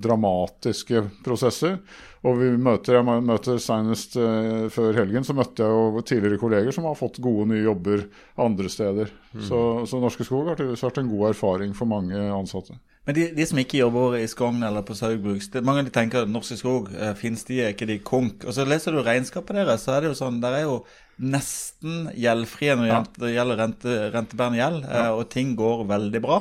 dramatiske 0.00 1.02
prosesser. 1.24 1.76
Og 2.24 2.36
vi 2.36 2.50
møter, 2.60 2.98
jeg 2.98 3.24
møter 3.24 3.58
Senest 3.60 4.16
uh, 4.20 4.66
før 4.72 4.96
helgen 4.96 5.24
så 5.24 5.36
møtte 5.36 5.64
jeg 5.64 5.72
jo 5.72 6.02
tidligere 6.04 6.40
kolleger 6.40 6.76
som 6.76 6.88
har 6.88 6.96
fått 6.96 7.20
gode 7.24 7.46
nye 7.52 7.62
jobber 7.64 8.06
andre 8.40 8.72
steder. 8.72 9.12
Mm. 9.32 9.42
Så, 9.48 9.60
så, 9.88 10.00
Norske 10.00 10.24
Skog 10.28 10.48
har 10.48 10.56
tydeligvis 10.56 10.84
vært 10.84 11.00
en 11.00 11.12
god 11.12 11.30
erfaring 11.30 11.76
for 11.76 11.88
mange 11.88 12.16
ansatte. 12.16 12.76
Men 13.08 13.16
de, 13.16 13.26
de 13.36 13.46
som 13.48 13.60
ikke 13.60 13.80
jobber 13.80 14.18
i 14.18 14.26
Skogn 14.28 14.60
eller 14.64 14.84
på 14.84 14.96
Saugbrugs, 14.96 15.48
mange 15.64 15.82
av 15.82 15.88
de 15.88 15.94
tenker 15.94 16.24
at 16.24 16.32
Norske 16.32 16.56
Skog 16.60 16.92
uh, 16.92 17.12
finnes 17.16 17.44
de, 17.48 17.60
er 17.64 17.72
ikke 17.72 17.88
de 17.88 18.00
konk. 18.04 18.44
Og 18.44 18.56
så 18.56 18.68
leser 18.68 18.96
du 18.96 19.00
regnskapet 19.04 19.56
deres, 19.56 19.84
så 19.84 19.96
er 19.96 20.04
det 20.04 20.12
jo 20.12 20.20
sånn, 20.20 20.40
der 20.44 20.60
er 20.60 20.66
jo 20.68 20.80
nesten 21.20 22.08
gjeldfrie 22.16 22.76
når 22.80 22.88
ja. 22.88 23.02
det 23.20 23.34
gjelder 23.34 23.60
rente, 23.60 23.98
rentebærende 24.12 24.60
gjeld, 24.60 24.80
ja. 24.84 25.04
eh, 25.04 25.12
og 25.16 25.28
ting 25.32 25.52
går 25.56 25.84
veldig 25.88 26.24
bra. 26.24 26.40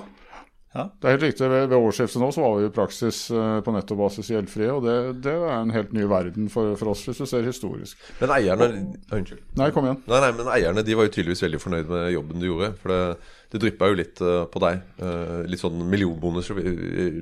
Ja. 0.76 0.86
Det 1.02 1.08
er 1.08 1.16
helt 1.16 1.26
riktig. 1.26 1.50
Ved, 1.50 1.68
ved 1.72 1.78
årsskiftet 1.78 2.22
nå 2.22 2.30
så 2.34 2.44
var 2.44 2.60
vi 2.60 2.68
i 2.68 2.74
praksis 2.74 3.24
uh, 3.34 3.58
på 3.66 3.74
nettobasis 3.74 4.30
gjeldfrie. 4.30 4.70
Og 4.74 4.86
det, 4.86 4.98
det, 5.26 5.34
er 5.34 5.56
en 5.56 5.74
helt 5.74 5.96
ny 5.98 6.06
verden 6.10 6.52
for, 6.54 6.76
for, 6.80 6.94
oss, 6.94 7.08
hvis 7.08 7.24
du 7.24 7.26
ser 7.30 7.48
historisk. 7.48 7.98
Men 8.22 8.36
eierne 8.38 8.70
Unnskyld. 9.10 9.42
Nei, 9.58 9.72
kom 9.74 9.90
igjen. 9.90 10.02
Nei, 10.06 10.22
nei, 10.28 10.32
men 10.38 10.54
eierne 10.54 10.86
de 10.86 10.98
var 11.00 11.10
jo 11.10 11.16
tydeligvis 11.16 11.46
veldig 11.48 11.62
fornøyd 11.64 11.92
med 11.94 12.08
jobben 12.14 12.44
du 12.44 12.50
gjorde. 12.52 12.74
For 12.84 12.94
det 12.94 13.04
det 13.50 13.58
dryppa 13.64 13.88
jo 13.90 13.96
litt 13.98 14.20
uh, 14.22 14.44
på 14.46 14.62
deg. 14.62 14.82
Uh, 15.02 15.42
litt 15.50 15.62
sånn 15.62 15.80
millionbonus. 15.90 16.52
Vi 16.54 16.74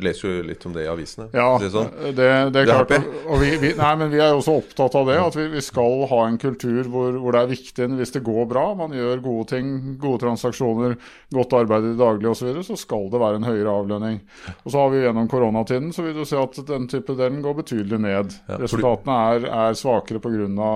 leser 0.03 0.27
jo 0.27 0.41
litt 0.49 0.65
om 0.67 0.73
det 0.75 0.83
i 0.83 0.89
avisene. 0.91 1.29
Ja, 1.31 1.53
det, 1.61 1.69
sånn. 1.71 1.87
det, 2.17 2.27
det, 2.51 2.65
er 2.65 2.67
klart. 2.67 2.91
Og 3.31 3.39
vi, 3.39 3.53
vi, 3.61 3.69
nei, 3.77 3.91
men 4.01 4.11
vi 4.11 4.19
er 4.19 4.33
jo 4.33 4.41
også 4.41 4.57
opptatt 4.59 4.97
av 4.99 5.07
det. 5.07 5.15
At 5.23 5.37
vi, 5.39 5.45
vi 5.53 5.63
skal 5.63 6.03
ha 6.11 6.19
en 6.27 6.35
kultur 6.41 6.81
hvor, 6.91 7.15
hvor, 7.15 7.31
det 7.31 7.45
er 7.45 7.53
viktig 7.53 7.87
hvis 7.95 8.11
det 8.17 8.23
går 8.27 8.49
bra, 8.51 8.65
man 8.75 8.95
gjør 8.97 9.23
gode 9.23 9.47
ting, 9.53 9.69
gode 10.01 10.25
transaksjoner, 10.25 10.97
godt 11.37 11.55
arbeid 11.61 11.87
i 11.87 11.93
det 11.93 12.01
daglige 12.01 12.33
osv., 12.33 12.43
så, 12.43 12.49
videre, 12.49 12.67
så 12.67 12.75
skal 12.79 13.07
det 13.13 13.23
være 13.23 13.36
en 13.37 13.47
høyere 13.47 13.73
avlønning. 13.81 14.19
Og 14.63 14.73
så 14.73 14.81
har 14.81 14.91
vi 14.93 15.03
gjennom 15.05 15.29
koronatiden 15.31 15.93
så 15.95 16.05
vil 16.05 16.17
du 16.17 16.25
se 16.27 16.39
at 16.41 16.59
den 16.67 16.89
type 16.91 17.15
delen 17.17 17.41
går 17.45 17.57
betydelig 17.61 18.01
ned. 18.03 18.35
Resultatene 18.61 19.17
er, 19.31 19.47
er 19.67 19.79
svakere 19.79 20.21
pga. 20.23 20.73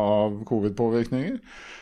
covid-påvirkninger. 0.47 1.37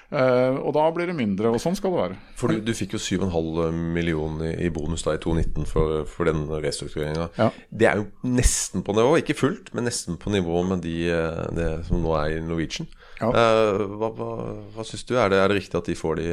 Uh, 0.10 0.58
og 0.66 0.72
da 0.74 0.88
blir 0.90 1.06
det 1.06 1.14
mindre, 1.14 1.52
og 1.54 1.62
sånn 1.62 1.76
skal 1.78 1.94
det 1.94 2.00
være. 2.00 2.16
For 2.40 2.50
Du, 2.50 2.64
du 2.66 2.72
fikk 2.74 2.96
jo 2.98 3.02
7,5 3.02 3.76
millioner 3.94 4.56
i 4.58 4.72
bonus 4.74 5.06
da 5.06 5.14
i 5.14 5.22
2019 5.22 5.68
for, 5.70 6.02
for 6.10 6.26
den 6.26 6.48
restruktureringa. 6.50 7.28
Ja. 7.38 7.52
Det 7.70 7.90
er 7.92 8.02
jo 8.02 8.08
nesten 8.26 8.82
på 8.86 8.96
nivå, 8.98 9.20
ikke 9.22 9.38
fullt, 9.38 9.70
men 9.78 9.86
nesten 9.86 10.18
på 10.18 10.34
nivå 10.34 10.64
med 10.66 10.82
de, 10.82 10.96
eh, 11.14 11.44
det 11.54 11.70
som 11.86 12.02
nå 12.02 12.16
er 12.18 12.40
i 12.40 12.42
Norwegian. 12.42 12.90
Ja. 13.20 13.30
Uh, 13.36 13.84
hva 14.00 14.10
hva, 14.16 14.30
hva 14.74 14.84
syns 14.88 15.04
du? 15.04 15.14
Er 15.20 15.30
det, 15.30 15.42
er 15.44 15.52
det, 15.52 15.60
riktig 15.60 15.78
at 15.78 15.90
de 15.92 15.96
får 16.00 16.22
de 16.22 16.28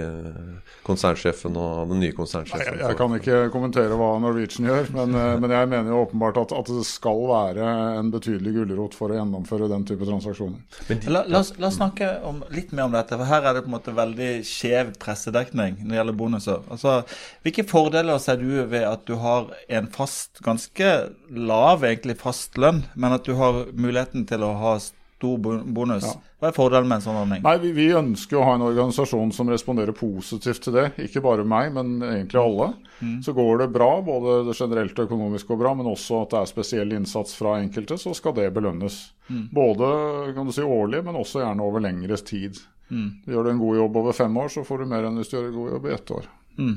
konsernsjefen 0.87 1.57
og 1.59 1.91
den 1.91 2.01
nye 2.05 2.15
konsernsjefen? 2.17 2.63
Nei, 2.63 2.79
jeg, 2.79 2.83
jeg 2.85 2.99
kan 3.01 3.17
ikke 3.19 3.41
kommentere 3.53 3.99
hva 3.99 4.13
Norwegian 4.23 4.71
gjør, 4.71 4.89
men, 4.95 5.17
uh, 5.19 5.35
men 5.43 5.53
jeg 5.53 5.71
mener 5.75 5.93
jo 5.93 6.01
åpenbart 6.07 6.41
at, 6.47 6.57
at, 6.57 6.73
det 6.77 6.87
skal 6.89 7.27
være 7.29 7.69
en 7.99 8.15
betydelig 8.15 8.55
gulrot 8.57 8.97
for 8.97 9.13
å 9.13 9.19
gjennomføre 9.19 9.69
den 9.73 9.85
type 9.89 10.09
transaksjoner. 10.09 10.63
De, 10.87 11.01
la, 11.11 11.27
la, 11.27 11.43
oss, 11.43 11.53
la, 11.59 11.69
oss, 11.69 11.77
snakke 11.81 12.13
om, 12.25 12.41
litt 12.55 12.73
mer 12.73 12.87
om 12.89 12.97
dette, 12.97 13.19
for 13.19 13.29
her 13.29 13.51
er 13.51 13.59
det 13.59 13.66
på 13.67 13.73
en 13.73 13.77
måte 13.77 13.97
veldig 13.97 14.31
skjev 14.47 14.95
pressedekning 15.03 15.81
når 15.83 15.91
det 15.91 15.99
gjelder 16.01 16.19
bonuser. 16.21 16.67
Altså, 16.73 16.99
hvilke 17.45 17.67
fordeler 17.69 18.21
ser 18.23 18.39
du 18.41 18.49
ved 18.71 18.87
at 18.87 19.03
du 19.09 19.17
har 19.21 19.51
en 19.69 19.91
fast, 19.93 20.39
ganske 20.47 20.93
lav 21.35 21.85
egentlig 21.85 22.19
fast 22.23 22.57
lønn, 22.61 22.85
men 22.95 23.19
at 23.19 23.27
du 23.27 23.35
har 23.41 23.67
muligheten 23.75 24.29
til 24.31 24.47
å 24.47 24.55
ha 24.63 24.79
stor 25.17 25.39
bonus. 25.65 26.05
Ja. 26.05 26.17
Hva 26.37 26.51
er 26.51 26.57
fordelen 26.57 26.89
med 26.91 26.99
en 26.99 27.05
sånn 27.07 27.17
ordning? 27.17 27.41
Nei, 27.45 27.55
vi, 27.63 27.71
vi, 27.73 27.87
ønsker 27.97 28.37
å 28.37 28.45
ha 28.45 28.57
en 28.59 28.67
organisasjon 28.67 29.31
som 29.33 29.49
responderer 29.49 29.97
positivt 29.97 30.67
til 30.67 30.77
det. 30.77 30.91
Ikke 31.07 31.23
bare 31.25 31.47
meg, 31.49 31.71
men 31.73 31.97
egentlig 32.05 32.43
alle. 32.43 32.69
Mm. 33.01 33.17
Så 33.25 33.33
går 33.37 33.63
det 33.63 33.71
bra, 33.73 33.89
både 34.05 34.43
det 34.51 34.57
generelt 34.59 34.99
og 34.99 35.09
økonomisk 35.09 35.49
går 35.49 35.61
bra, 35.65 35.73
men 35.79 35.89
også 35.89 36.21
at 36.27 36.35
det 36.35 36.43
er 36.43 36.53
spesiell 36.53 36.93
innsats 36.99 37.33
fra 37.39 37.57
enkelte, 37.63 37.97
så 38.01 38.13
skal 38.17 38.37
det 38.37 38.51
belønnes. 38.57 39.01
Mm. 39.31 39.47
Både 39.57 39.91
kan 40.37 40.49
du 40.49 40.53
si, 40.53 40.65
årlig, 40.65 41.01
men 41.07 41.17
også 41.17 41.41
gjerne 41.41 41.65
over 41.65 41.87
lengre 41.89 42.21
tid. 42.21 42.61
Mm. 42.91 43.09
Gjør 43.27 43.47
du 43.47 43.53
en 43.53 43.63
god 43.63 43.79
jobb 43.81 43.99
over 44.03 44.17
fem 44.17 44.37
år, 44.43 44.53
så 44.53 44.65
får 44.67 44.83
du 44.83 44.91
mer 44.91 45.09
enn 45.09 45.19
hvis 45.21 45.33
du 45.33 45.37
gjør 45.37 45.49
en 45.51 45.59
god 45.59 45.73
jobb 45.75 45.89
i 45.89 45.95
ett 45.97 46.13
år. 46.19 46.29
Mm. 46.57 46.77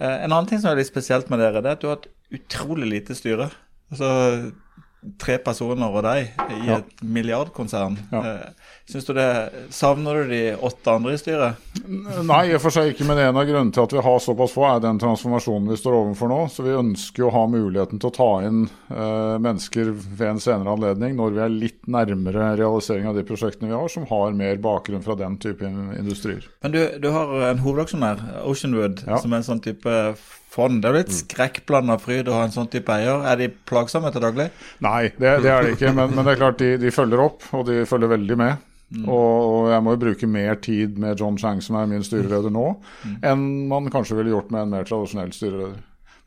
Eh, 0.00 0.16
en 0.16 0.30
annen 0.32 0.48
ting 0.50 0.62
som 0.62 0.72
er 0.72 0.80
litt 0.80 0.90
spesielt 0.90 1.30
med 1.32 1.42
dere, 1.42 1.62
det 1.64 1.72
er 1.72 1.78
at 1.78 1.84
du 1.84 1.90
har 1.90 2.00
et 2.00 2.38
utrolig 2.40 2.88
lite 2.88 3.16
styre. 3.18 3.50
Altså 3.90 4.10
tre 5.20 5.38
personer 5.40 5.88
og 5.88 6.02
deg 6.04 6.28
i 6.52 6.58
ja. 6.68 6.78
et 6.80 7.00
milliardkonsern. 7.00 7.96
Ja. 8.12 8.20
Eh, 8.20 8.72
synes 8.90 9.06
du 9.08 9.12
det, 9.16 9.28
Savner 9.72 10.20
du 10.20 10.32
de 10.32 10.40
åtte 10.56 10.92
andre 10.92 11.14
i 11.16 11.20
styret? 11.20 11.60
Nei, 12.26 12.42
i 12.50 12.54
og 12.56 12.60
for 12.64 12.74
seg 12.74 12.90
ikke. 12.92 13.06
Men 13.08 13.22
en 13.22 13.38
av 13.38 13.46
grunnene 13.48 13.72
til 13.72 13.86
at 13.86 13.94
vi 13.96 14.02
har 14.04 14.18
såpass 14.20 14.52
få, 14.56 14.66
er 14.68 14.82
den 14.84 15.00
transformasjonen 15.00 15.70
vi 15.72 15.78
står 15.80 15.96
overfor 16.02 16.32
nå. 16.32 16.40
Så 16.52 16.66
vi 16.66 16.76
ønsker 16.76 17.26
å 17.26 17.32
ha 17.34 17.44
muligheten 17.50 18.02
til 18.02 18.10
å 18.10 18.16
ta 18.18 18.28
inn 18.48 18.66
uh, 18.90 19.38
mennesker 19.40 19.92
ved 19.94 20.26
en 20.34 20.42
senere 20.42 20.74
anledning, 20.74 21.16
når 21.20 21.36
vi 21.36 21.44
er 21.46 21.54
litt 21.54 21.80
nærmere 21.90 22.52
realisering 22.60 23.08
av 23.08 23.16
de 23.16 23.24
prosjektene 23.28 23.70
vi 23.70 23.78
har, 23.78 23.88
som 23.92 24.08
har 24.10 24.36
mer 24.36 24.60
bakgrunn 24.60 25.06
fra 25.06 25.16
den 25.20 25.38
type 25.40 25.64
industrier. 25.96 26.44
Men 26.64 26.76
du, 26.76 26.82
du 27.00 27.08
har 27.14 27.32
en 27.52 27.64
hovedaksjonær, 27.64 28.26
Oceanwood, 28.50 29.06
ja. 29.06 29.22
som 29.22 29.32
er 29.32 29.40
en 29.40 29.48
sånn 29.52 29.64
type 29.64 29.96
fond. 30.50 30.80
Det 30.80 30.88
er 30.88 30.96
jo 30.96 31.02
litt 31.04 31.14
skrekkblanda 31.14 31.96
fryd 32.02 32.30
å 32.30 32.38
ha 32.38 32.46
en 32.46 32.54
sånn 32.54 32.70
type 32.72 32.94
eier. 32.94 33.22
Er 33.28 33.38
de 33.40 33.50
plagsomme 33.70 34.10
til 34.14 34.24
daglig? 34.24 34.50
Nei, 34.84 35.10
det, 35.16 35.36
det 35.44 35.52
er 35.52 35.66
de 35.66 35.76
ikke. 35.76 35.92
Men, 35.96 36.14
men, 36.16 36.24
det 36.26 36.34
er 36.34 36.42
klart 36.42 36.58
de, 36.62 36.72
de, 36.82 36.94
følger 36.94 37.22
opp, 37.22 37.46
og 37.56 37.66
de 37.70 37.84
følger 37.88 38.14
veldig 38.16 38.38
med. 38.40 38.66
Mm. 38.90 39.04
Og, 39.06 39.68
jeg 39.70 39.82
må 39.86 39.94
jo 39.94 40.02
bruke 40.02 40.26
mer 40.26 40.56
tid 40.64 40.96
med 40.98 41.20
John 41.20 41.38
Chang, 41.38 41.60
som 41.62 41.78
er 41.78 41.90
min 41.90 42.02
styreleder 42.02 42.50
nå, 42.50 42.64
mm. 43.06 43.20
enn 43.30 43.44
man 43.70 43.86
kanskje 43.92 44.18
ville 44.18 44.32
gjort 44.34 44.50
med 44.50 44.64
en 44.64 44.74
mer 44.74 44.88
tradisjonell 44.88 45.30
styreleder. 45.36 45.78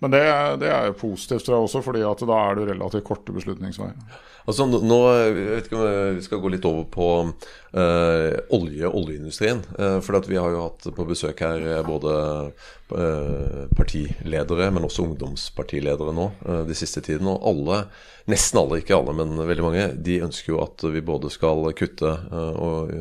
Men 0.03 0.11
det, 0.11 0.21
det 0.59 0.69
er 0.71 0.89
jo 0.89 0.99
positivt 0.99 1.45
tror 1.47 1.57
jeg 1.57 1.67
også, 1.67 1.81
fordi 1.83 2.03
at 2.07 2.23
da 2.27 2.39
er 2.49 2.57
det 2.59 2.69
relativt 2.71 3.05
korte 3.07 3.35
beslutningsveier. 3.35 4.21
Altså, 4.43 4.65
nå, 4.67 4.97
jeg 5.15 5.35
vet 5.37 5.67
ikke 5.69 5.79
om 5.79 6.15
Vi 6.17 6.23
skal 6.25 6.41
gå 6.43 6.49
litt 6.51 6.65
over 6.67 6.87
på 6.91 7.09
uh, 7.23 8.31
olje 8.55 8.89
oljeindustrien. 8.89 9.61
Uh, 9.77 9.99
for 10.03 10.19
vi 10.27 10.39
har 10.39 10.51
jo 10.51 10.65
hatt 10.65 10.87
på 10.95 11.05
besøk 11.07 11.43
her 11.45 11.63
eh, 11.63 11.83
både 11.87 12.15
uh, 12.93 13.61
partiledere, 13.77 14.67
men 14.73 14.87
også 14.87 15.05
ungdomspartiledere 15.07 16.15
nå 16.15 16.27
de 16.67 16.75
siste 16.77 17.01
tiden. 17.05 17.29
Og 17.31 17.47
alle, 17.53 17.79
nesten 18.31 18.59
alle, 18.59 18.81
ikke 18.83 18.97
alle, 18.97 19.15
men 19.15 19.39
veldig 19.39 19.65
mange, 19.65 19.87
de 19.95 20.19
ønsker 20.27 20.53
jo 20.53 20.61
at 20.65 20.83
vi 20.91 21.05
både 21.05 21.31
skal 21.33 21.71
kutte 21.77 22.11
og, 22.33 22.91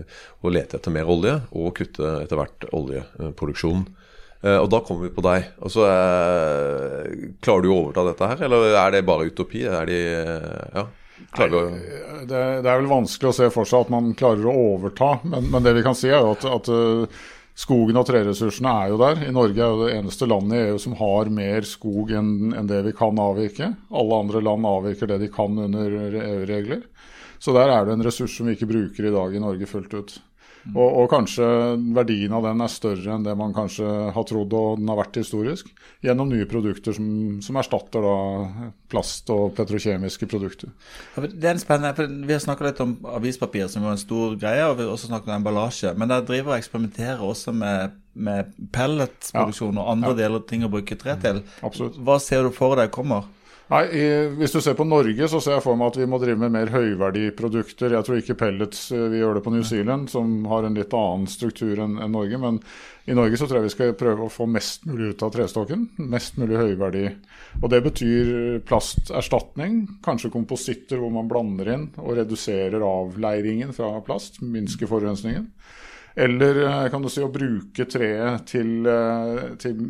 og 0.41 0.55
lete 0.55 0.79
etter 0.79 0.95
mer 0.95 1.11
olje, 1.11 1.37
og 1.59 1.75
kutte 1.79 2.17
etter 2.23 2.39
hvert 2.39 2.71
oljeproduksjonen. 2.71 3.85
Og 4.43 4.67
da 4.67 4.81
kommer 4.83 5.07
vi 5.07 5.15
på 5.15 5.23
deg. 5.23 5.53
Altså, 5.63 5.85
klarer 7.45 7.63
du 7.63 7.69
å 7.71 7.77
overta 7.77 8.03
dette 8.09 8.31
her, 8.33 8.43
eller 8.49 8.75
er 8.75 8.97
det 8.97 9.05
bare 9.07 9.29
utopi? 9.31 9.63
Er 9.71 9.87
de, 9.87 10.01
ja 10.75 10.89
Nei, 11.39 11.49
det, 11.53 11.63
det, 12.29 12.41
er 12.69 12.81
vel 12.81 12.91
vanskelig 12.91 13.31
å 13.31 13.37
se 13.37 13.49
for 13.55 13.69
seg 13.69 13.87
at 13.87 13.93
man 13.95 14.11
klarer 14.19 14.49
å 14.49 14.57
overta, 14.75 15.15
men, 15.25 15.49
men 15.53 15.65
det 15.65 15.77
vi 15.79 15.85
kan 15.87 15.97
si 15.99 16.11
er 16.11 16.21
jo 16.21 16.35
at, 16.35 16.47
at 16.49 16.71
uh, 16.73 17.23
skogen 17.59 18.01
og 18.01 18.07
treressursene 18.09 18.73
er 18.83 18.93
jo 18.93 18.99
der. 19.01 19.23
I 19.29 19.35
Norge 19.35 19.61
er 19.61 19.75
jo 19.75 19.87
det 19.87 19.97
eneste 19.99 20.29
landet 20.31 20.59
i 20.59 20.67
EU 20.71 20.81
som 20.83 20.97
har 21.01 21.33
mer 21.33 21.69
skog 21.69 22.13
enn 22.19 22.53
en 22.59 22.71
det 22.71 22.83
vi 22.89 22.95
kan 22.97 23.19
avvirke. 23.21 23.73
Alle 23.93 24.21
andre 24.25 24.45
land 24.45 24.69
avvirker 24.69 25.13
det 25.13 25.23
de 25.25 25.31
kan 25.33 25.59
under 25.67 25.97
EU-regler. 26.23 26.85
Så 27.43 27.55
der 27.57 27.73
er 27.75 27.87
det 27.87 27.97
en 27.97 28.05
ressurs 28.07 28.37
som 28.37 28.47
vi 28.47 28.55
ikke 28.57 28.71
bruker 28.71 29.09
i 29.09 29.15
dag 29.15 29.35
i 29.35 29.43
Norge 29.43 29.67
fullt 29.67 29.97
ut. 29.99 30.19
Og, 30.71 30.87
og, 30.87 31.07
kanskje 31.11 31.47
verdien 31.97 32.33
av 32.37 32.45
den 32.47 32.63
er 32.63 32.71
større 32.71 33.17
enn 33.17 33.25
det 33.27 33.35
man 33.39 33.55
kanskje 33.57 33.87
har 34.15 34.27
trodd 34.29 34.53
og 34.55 34.79
den 34.79 34.91
har 34.93 35.01
vært 35.01 35.19
historisk. 35.19 35.73
Gjennom 36.05 36.31
nye 36.31 36.47
produkter 36.51 36.95
som, 36.95 37.09
som 37.43 37.59
erstatter 37.59 38.05
da 38.07 38.69
plast 38.93 39.31
og 39.35 39.57
petrokjemiske 39.59 40.29
produkter. 40.31 40.71
Det 41.19 41.49
er 41.49 41.57
en 41.57 41.63
spennende, 41.63 42.07
Vi 42.27 42.37
har 42.37 42.45
snakka 42.45 42.69
litt 42.69 42.83
om 42.85 42.95
avispapir, 43.11 43.67
som 43.73 43.87
var 43.87 43.97
en 43.97 44.03
stor 44.05 44.39
greie, 44.39 44.63
og 44.69 44.79
vi 44.79 44.87
har 44.87 44.95
også 44.95 45.11
snakket 45.11 45.33
om 45.33 45.37
emballasje. 45.41 45.95
Men 45.99 46.15
der 46.15 46.27
driver 46.29 46.55
og 46.55 46.61
eksperimenterer 46.61 47.27
også 47.27 47.55
med, 47.57 47.99
med 48.15 48.55
pelletproduksjon 48.75 49.75
ja. 49.75 49.83
og 49.83 49.95
andre 49.97 50.15
ja. 50.15 50.21
deler 50.25 50.47
ting 50.47 50.67
å 50.67 50.73
bruke 50.73 50.99
tre 51.01 51.19
til. 51.23 51.43
Absolutt. 51.67 51.99
Hva 51.99 52.21
ser 52.23 52.47
du 52.47 52.55
for 52.55 52.79
deg 52.79 52.95
kommer? 52.95 53.27
Nei, 53.73 53.87
i, 53.97 54.07
Hvis 54.37 54.53
du 54.53 54.59
ser 54.61 54.75
på 54.77 54.85
Norge, 54.85 55.27
så 55.33 55.39
ser 55.41 55.55
jeg 55.57 55.65
for 55.65 55.79
meg 55.81 55.95
at 55.95 55.99
vi 56.03 56.07
må 56.11 56.19
drive 56.21 56.37
med 56.43 56.53
mer 56.53 56.69
høyverdiprodukter. 56.75 57.95
Jeg 57.97 58.05
tror 58.05 58.19
ikke 58.21 58.37
pellets 58.43 58.91
eh, 58.93 59.07
vi 59.09 59.23
gjør 59.23 59.39
det 59.39 59.43
på 59.47 59.53
New 59.55 59.65
Zealand, 59.65 60.11
som 60.13 60.43
har 60.51 60.67
en 60.69 60.77
litt 60.77 60.93
annen 60.93 61.25
struktur 61.31 61.81
enn 61.81 61.95
en 61.97 62.13
Norge. 62.13 62.37
Men 62.43 62.59
i 63.09 63.17
Norge 63.17 63.41
så 63.41 63.49
tror 63.49 63.63
jeg 63.63 63.71
vi 63.71 63.73
skal 63.73 63.95
prøve 63.97 64.27
å 64.27 64.33
få 64.33 64.45
mest 64.51 64.85
mulig 64.85 65.15
ut 65.15 65.25
av 65.25 65.33
trestokken. 65.33 65.87
Mest 66.05 66.37
mulig 66.43 66.61
høyverdi. 66.61 67.07
Og 67.63 67.73
det 67.73 67.81
betyr 67.87 68.35
plasterstatning. 68.69 69.81
Kanskje 70.05 70.35
kompositter 70.37 71.01
hvor 71.01 71.15
man 71.17 71.33
blander 71.33 71.73
inn 71.73 71.89
og 71.97 72.19
reduserer 72.21 72.85
avleiringen 72.85 73.73
fra 73.73 73.95
plast. 74.05 74.43
Minsker 74.45 74.91
forurensningen. 74.91 75.49
Eller 76.15 76.63
eh, 76.65 76.89
kan 76.93 77.03
du 77.03 77.09
si 77.13 77.23
å 77.25 77.31
bruke 77.33 77.87
treet 77.89 78.47
til, 78.51 78.87
eh, 78.89 79.43
til, 79.61 79.81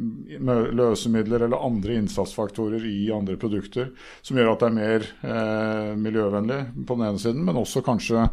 løsemidler 0.78 1.46
eller 1.46 1.66
andre 1.66 1.98
innsatsfaktorer 1.98 2.84
i 2.86 3.10
andre 3.14 3.36
produkter, 3.40 3.90
som 4.22 4.38
gjør 4.38 4.52
at 4.54 4.62
det 4.62 4.70
er 4.70 4.76
mer 4.78 5.06
eh, 5.26 5.92
miljøvennlig 5.98 6.60
på 6.86 6.98
den 6.98 7.06
ene 7.08 7.22
siden, 7.22 7.46
men 7.46 7.58
også 7.62 7.82
kanskje 7.86 8.28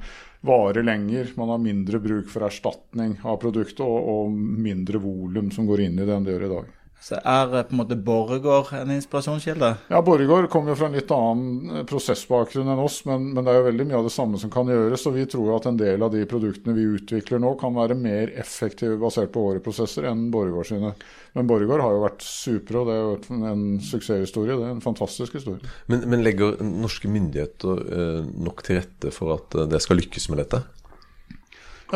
varer 0.45 0.85
lenger. 0.85 1.33
Man 1.39 1.51
har 1.51 1.63
mindre 1.63 2.01
bruk 2.03 2.29
for 2.31 2.45
erstatning 2.47 3.17
av 3.27 3.41
produktet 3.41 3.83
og, 3.85 4.11
og 4.13 4.35
mindre 4.37 5.01
volum 5.03 5.49
som 5.51 5.67
går 5.67 5.87
inn 5.87 5.99
i 5.99 6.05
det 6.05 6.15
enn 6.15 6.27
det 6.27 6.37
gjør 6.37 6.47
i 6.49 6.53
dag. 6.53 6.75
Så 6.99 7.15
er 7.15 7.53
eh, 7.55 7.63
på 7.63 7.73
en 7.73 7.79
måte 7.79 7.95
Borregaard 7.95 8.73
en 8.75 8.91
inspirasjonskilde? 8.91 9.69
Ja, 9.91 10.01
Borregaard 10.03 10.49
kommer 10.51 10.73
jo 10.73 10.79
fra 10.81 10.89
en 10.89 10.97
litt 10.97 11.11
annen 11.15 11.77
eh, 11.77 11.85
prosessbakgrunn 11.87 12.67
enn 12.73 12.81
oss, 12.83 12.99
men, 13.07 13.29
men, 13.33 13.45
det 13.45 13.53
er 13.53 13.59
jo 13.61 13.67
veldig 13.69 13.85
mye 13.87 13.99
av 14.01 14.09
det 14.09 14.13
samme 14.13 14.41
som 14.41 14.51
kan 14.53 14.67
gjøres. 14.69 15.05
Og 15.07 15.15
vi 15.15 15.25
tror 15.31 15.53
at 15.55 15.69
en 15.69 15.79
del 15.79 16.03
av 16.03 16.11
de 16.13 16.25
produktene 16.29 16.75
vi 16.75 16.87
utvikler 16.97 17.41
nå, 17.41 17.53
kan 17.61 17.75
være 17.77 17.97
mer 17.99 18.33
effektive 18.39 18.99
basert 18.99 19.31
på 19.35 19.45
våre 19.47 19.63
prosesser 19.63 20.09
enn 20.11 20.27
Borregaard 20.33 20.71
sine. 20.73 20.91
Men 21.37 21.47
Borregaard 21.47 21.85
har 21.85 21.95
jo 21.95 22.03
vært 22.03 22.25
supre, 22.25 22.81
og 22.81 22.89
det 22.89 22.97
er 22.97 23.05
jo 23.05 23.45
en 23.53 23.63
suksesshistorie. 23.85 24.57
Det 24.59 24.67
er 24.67 24.75
en 24.75 24.83
fantastisk 24.83 25.39
historie. 25.39 25.71
Men, 25.91 26.03
men 26.11 26.25
legger 26.25 26.59
norske 26.65 27.11
myndigheter 27.11 27.85
eh, 27.87 28.19
nok 28.49 28.65
til 28.67 28.81
rette 28.81 29.15
for 29.15 29.37
at 29.37 29.61
det 29.71 29.79
skal 29.85 30.01
lykkes 30.01 30.29
med 30.33 30.43
dette? 30.43 30.65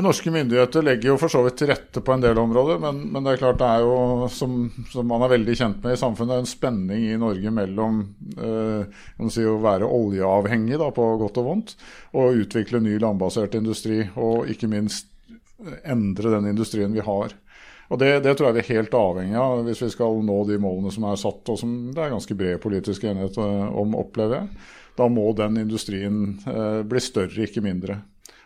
Norske 0.01 0.31
myndigheter 0.33 0.81
legger 0.81 1.11
jo 1.11 1.15
for 1.21 1.29
så 1.29 1.43
vidt 1.45 1.59
til 1.61 1.69
rette 1.69 2.01
på 2.01 2.15
en 2.15 2.23
del 2.23 2.39
områder, 2.41 2.79
men, 2.81 3.03
men 3.13 3.25
det 3.25 3.35
er 3.35 3.41
klart 3.43 3.59
det 3.61 3.67
er 3.69 3.83
jo, 3.85 4.29
som, 4.33 4.55
som, 4.89 5.05
man 5.05 5.21
er 5.21 5.35
veldig 5.35 5.55
kjent 5.59 5.83
med 5.85 5.93
i 5.93 5.99
samfunnet, 6.01 6.39
en 6.41 6.49
spenning 6.49 7.03
i 7.11 7.19
Norge 7.21 7.53
mellom 7.53 7.99
eh, 8.33 9.03
si, 9.29 9.45
å 9.45 9.59
være 9.61 9.85
oljeavhengig 9.85 10.79
da, 10.81 10.89
på 10.95 11.05
godt 11.21 11.37
og 11.43 11.49
vondt, 11.49 11.75
og 12.17 12.41
utvikle 12.41 12.81
ny 12.81 12.95
landbasert 13.03 13.59
industri, 13.59 14.01
og 14.17 14.49
ikke 14.49 14.71
minst 14.71 15.11
endre 15.85 16.33
den 16.33 16.49
industrien 16.49 16.93
vi 16.95 17.03
har. 17.05 17.35
Og 17.93 17.99
det, 18.01 18.23
det, 18.25 18.33
tror 18.33 18.49
jeg 18.49 18.55
vi 18.57 18.63
er 18.63 18.79
helt 18.79 18.95
avhengig 18.97 19.37
av 19.37 19.59
hvis 19.67 19.83
vi 19.83 19.91
skal 19.93 20.23
nå 20.25 20.39
de 20.49 20.57
målene 20.61 20.93
som 20.93 21.05
er 21.05 21.19
satt, 21.21 21.51
og 21.51 21.59
som 21.59 21.75
det 21.93 22.01
er 22.01 22.15
ganske 22.15 22.37
bred 22.39 22.57
politisk 22.63 23.05
enighet 23.05 23.37
eh, 23.37 23.67
om, 23.69 23.93
opplever 23.99 24.41
jeg. 24.41 24.65
Da 24.97 25.05
må 25.09 25.27
den 25.37 25.59
industrien 25.61 26.39
eh, 26.49 26.81
bli 26.87 27.01
større, 27.03 27.45
ikke 27.45 27.61
mindre. 27.65 27.99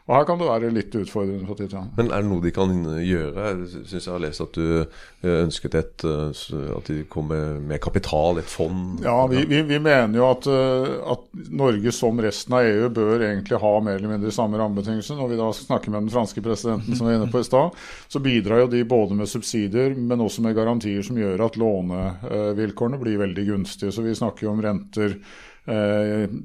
Og 0.08 0.16
Her 0.16 0.24
kan 0.24 0.40
det 0.40 0.46
være 0.48 0.70
litt 0.72 0.94
utfordrende. 0.96 1.46
for 1.46 1.60
tid 1.60 1.74
Men 1.98 2.12
er 2.16 2.24
det 2.24 2.30
noe 2.30 2.44
de 2.44 2.52
kan 2.56 2.72
gjøre? 3.04 3.48
Jeg 3.50 3.88
syns 3.92 4.06
jeg 4.06 4.14
har 4.14 4.22
lest 4.24 4.44
at 4.44 4.56
du 4.56 4.68
eh, 4.80 5.42
ønsket 5.44 5.76
et, 5.76 6.06
eh, 6.08 6.70
at 6.78 6.88
de 6.88 7.02
kom 7.12 7.28
med 7.28 7.82
kapital, 7.84 8.40
et 8.40 8.48
fond? 8.48 9.02
Ja, 9.04 9.26
vi, 9.28 9.44
vi, 9.50 9.60
vi 9.68 9.80
mener 9.84 10.16
jo 10.16 10.30
at, 10.30 10.48
eh, 10.48 10.94
at, 11.12 11.26
Norge 11.52 11.92
som 11.92 12.22
resten 12.24 12.56
av 12.56 12.70
EU 12.70 12.88
bør 12.96 13.26
egentlig 13.28 13.60
ha 13.60 13.74
mer 13.84 14.00
eller 14.00 14.14
mindre 14.14 14.32
samme 14.32 14.62
rammebetingelser. 14.62 15.20
Når 15.20 15.34
vi 15.34 15.42
da 15.42 15.50
snakker 15.60 15.92
med 15.92 16.06
den 16.06 16.16
franske 16.16 16.44
presidenten 16.46 16.96
som 16.96 17.10
vi 17.10 17.12
var 17.12 17.20
inne 17.20 17.32
på 17.34 17.44
i 17.44 17.50
stad, 17.50 17.76
så 18.08 18.24
bidrar 18.24 18.64
jo 18.64 18.72
de 18.72 18.86
både 18.88 19.18
med 19.20 19.28
subsidier, 19.28 19.92
men 20.00 20.24
også 20.24 20.46
med 20.46 20.56
garantier 20.56 21.04
som 21.04 21.20
gjør 21.20 21.50
at 21.50 21.60
lånevilkårene 21.60 23.02
blir 23.04 23.20
veldig 23.26 23.48
gunstige. 23.52 23.92
Så 23.92 24.08
vi 24.08 24.16
snakker 24.16 24.48
jo 24.48 24.56
om 24.56 24.64
renter 24.64 25.20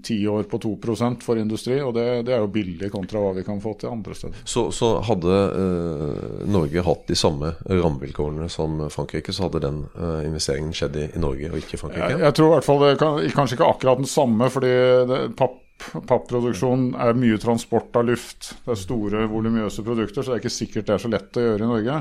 ti 0.02 0.24
eh, 0.24 0.32
år 0.32 0.42
på 0.42 0.58
2% 0.58 1.22
for 1.22 1.38
industri, 1.38 1.76
og 1.82 1.94
det, 1.94 2.06
det, 2.26 2.34
er 2.34 2.42
jo 2.42 2.50
billig 2.50 2.90
kontra 2.90 3.22
hva 3.22 3.30
vi 3.36 3.44
kan 3.46 3.60
få 3.62 3.76
til 3.78 3.92
andre 3.92 4.16
steder. 4.18 4.42
Så, 4.44 4.66
så 4.74 4.96
hadde 5.06 5.36
eh, 5.62 6.48
Norge 6.50 6.82
hatt 6.82 7.06
de 7.06 7.18
samme 7.18 7.52
rammevilkårene 7.68 8.48
som 8.50 8.82
Frankrike, 8.90 9.34
så 9.34 9.46
hadde 9.46 9.62
den 9.62 9.84
eh, 9.94 10.26
investeringen 10.26 10.74
skjedd 10.74 10.98
i, 10.98 11.06
i, 11.12 11.22
Norge 11.22 11.52
og 11.52 11.60
ikke 11.60 11.78
i 11.78 11.82
Frankrike? 11.84 12.10
Jeg, 12.16 12.24
jeg 12.26 12.38
tror 12.38 12.50
i 12.50 12.54
hvert 12.56 12.68
fall 12.68 12.82
det 12.82 12.92
kan, 13.02 13.20
kanskje 13.38 13.60
ikke 13.60 13.70
akkurat 13.76 14.02
den 14.02 14.10
samme, 14.10 14.50
fordi 14.52 14.76
det, 15.12 15.24
papp 15.38 15.60
Papproduksjon 15.82 16.92
er 16.94 17.16
mye 17.18 17.40
transport 17.42 17.96
av 17.98 18.04
luft. 18.06 18.52
Det 18.62 18.70
er 18.70 18.78
store, 18.78 19.24
voluminøse 19.26 19.82
produkter, 19.82 20.22
så 20.22 20.30
det 20.30 20.36
er 20.36 20.42
ikke 20.44 20.52
sikkert 20.54 20.86
det 20.86 20.94
er 20.94 21.02
så 21.02 21.10
lett 21.10 21.38
å 21.40 21.42
gjøre 21.42 21.66
i 21.66 21.70
Norge. 21.72 21.96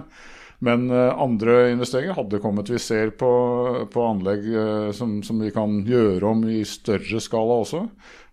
Men 0.61 0.91
uh, 0.93 1.09
andre 1.17 1.71
investeringer 1.71 2.13
hadde 2.13 2.39
kommet. 2.39 2.69
Vi 2.69 2.79
ser 2.79 3.09
på, 3.17 3.29
på 3.93 4.05
anlegg 4.05 4.45
uh, 4.45 4.91
som, 4.93 5.17
som, 5.25 5.39
vi 5.41 5.49
kan 5.53 5.79
gjøre 5.87 6.27
om 6.27 6.43
i 6.45 6.61
større 6.69 7.21
skala 7.23 7.61
også. 7.63 7.81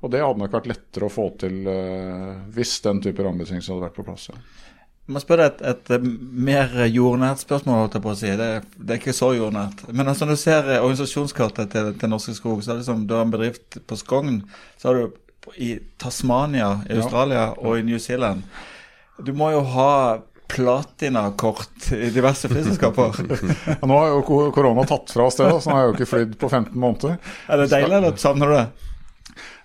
Og 0.05 0.13
det 0.13 0.21
hadde 0.21 0.43
nok 0.43 0.57
vært 0.59 0.69
lettere 0.69 1.09
å 1.09 1.13
få 1.13 1.31
til 1.41 1.63
uh, 1.65 2.37
hvis 2.53 2.75
den 2.85 3.01
type 3.05 3.25
rammebetingelser 3.25 3.75
hadde 3.75 3.87
vært 3.87 3.97
på 3.97 4.05
plass. 4.11 4.29
Ja. 4.29 4.37
Jeg 5.09 5.17
må 5.17 5.23
spørre 5.25 5.47
et, 5.49 5.63
et, 5.65 5.95
mer 6.05 6.75
jordnært 6.93 7.41
spørsmål. 7.41 7.89
si. 8.13 8.35
Det, 8.37 8.49
det 8.77 8.93
er 8.93 9.01
ikke 9.01 9.17
så 9.17 9.31
jordnært. 9.33 9.87
Men 9.89 10.13
altså, 10.13 10.29
når 10.29 10.37
du 10.37 10.43
ser 10.43 10.69
organisasjonskartet 10.83 11.73
til, 11.73 11.95
til 11.97 12.13
Norske 12.13 12.37
Skog, 12.37 12.61
så 12.61 12.75
er 12.75 12.77
det 12.77 12.83
liksom, 12.85 13.07
du 13.09 13.17
har 13.17 13.25
en 13.25 13.33
bedrift 13.33 13.81
på 13.89 13.97
Skogn. 13.97 14.43
Så 14.77 14.91
har 14.91 15.01
du 15.01 15.57
i 15.57 15.79
Tasmania 15.97 16.83
i 16.91 16.99
Australia 16.99 17.47
ja. 17.47 17.55
og 17.57 17.79
i 17.79 17.87
New 17.89 17.99
Zealand. 17.99 18.45
Du 19.25 19.33
må 19.33 19.49
jo 19.55 19.65
ha 19.73 19.93
platinakort 20.59 21.93
i 21.95 22.11
diverse 22.11 22.51
flyselskaper. 22.51 23.23
ja, 23.71 23.79
nå 23.87 23.95
har 23.95 24.13
jo 24.13 24.51
korona 24.55 24.85
tatt 24.89 25.15
fra 25.15 25.29
oss 25.31 25.39
det, 25.39 25.49
så 25.49 25.71
nå 25.71 25.77
har 25.77 25.85
jeg 25.87 25.93
jo 25.93 25.97
ikke 25.99 26.11
flydd 26.13 26.37
på 26.41 26.51
15 26.51 26.75
måneder. 26.75 27.19
Er 27.47 27.63
det 27.63 27.71
deilig, 27.73 27.95
eller 28.01 28.21
savner 28.21 28.51
du 28.51 28.59
det? 28.59 28.69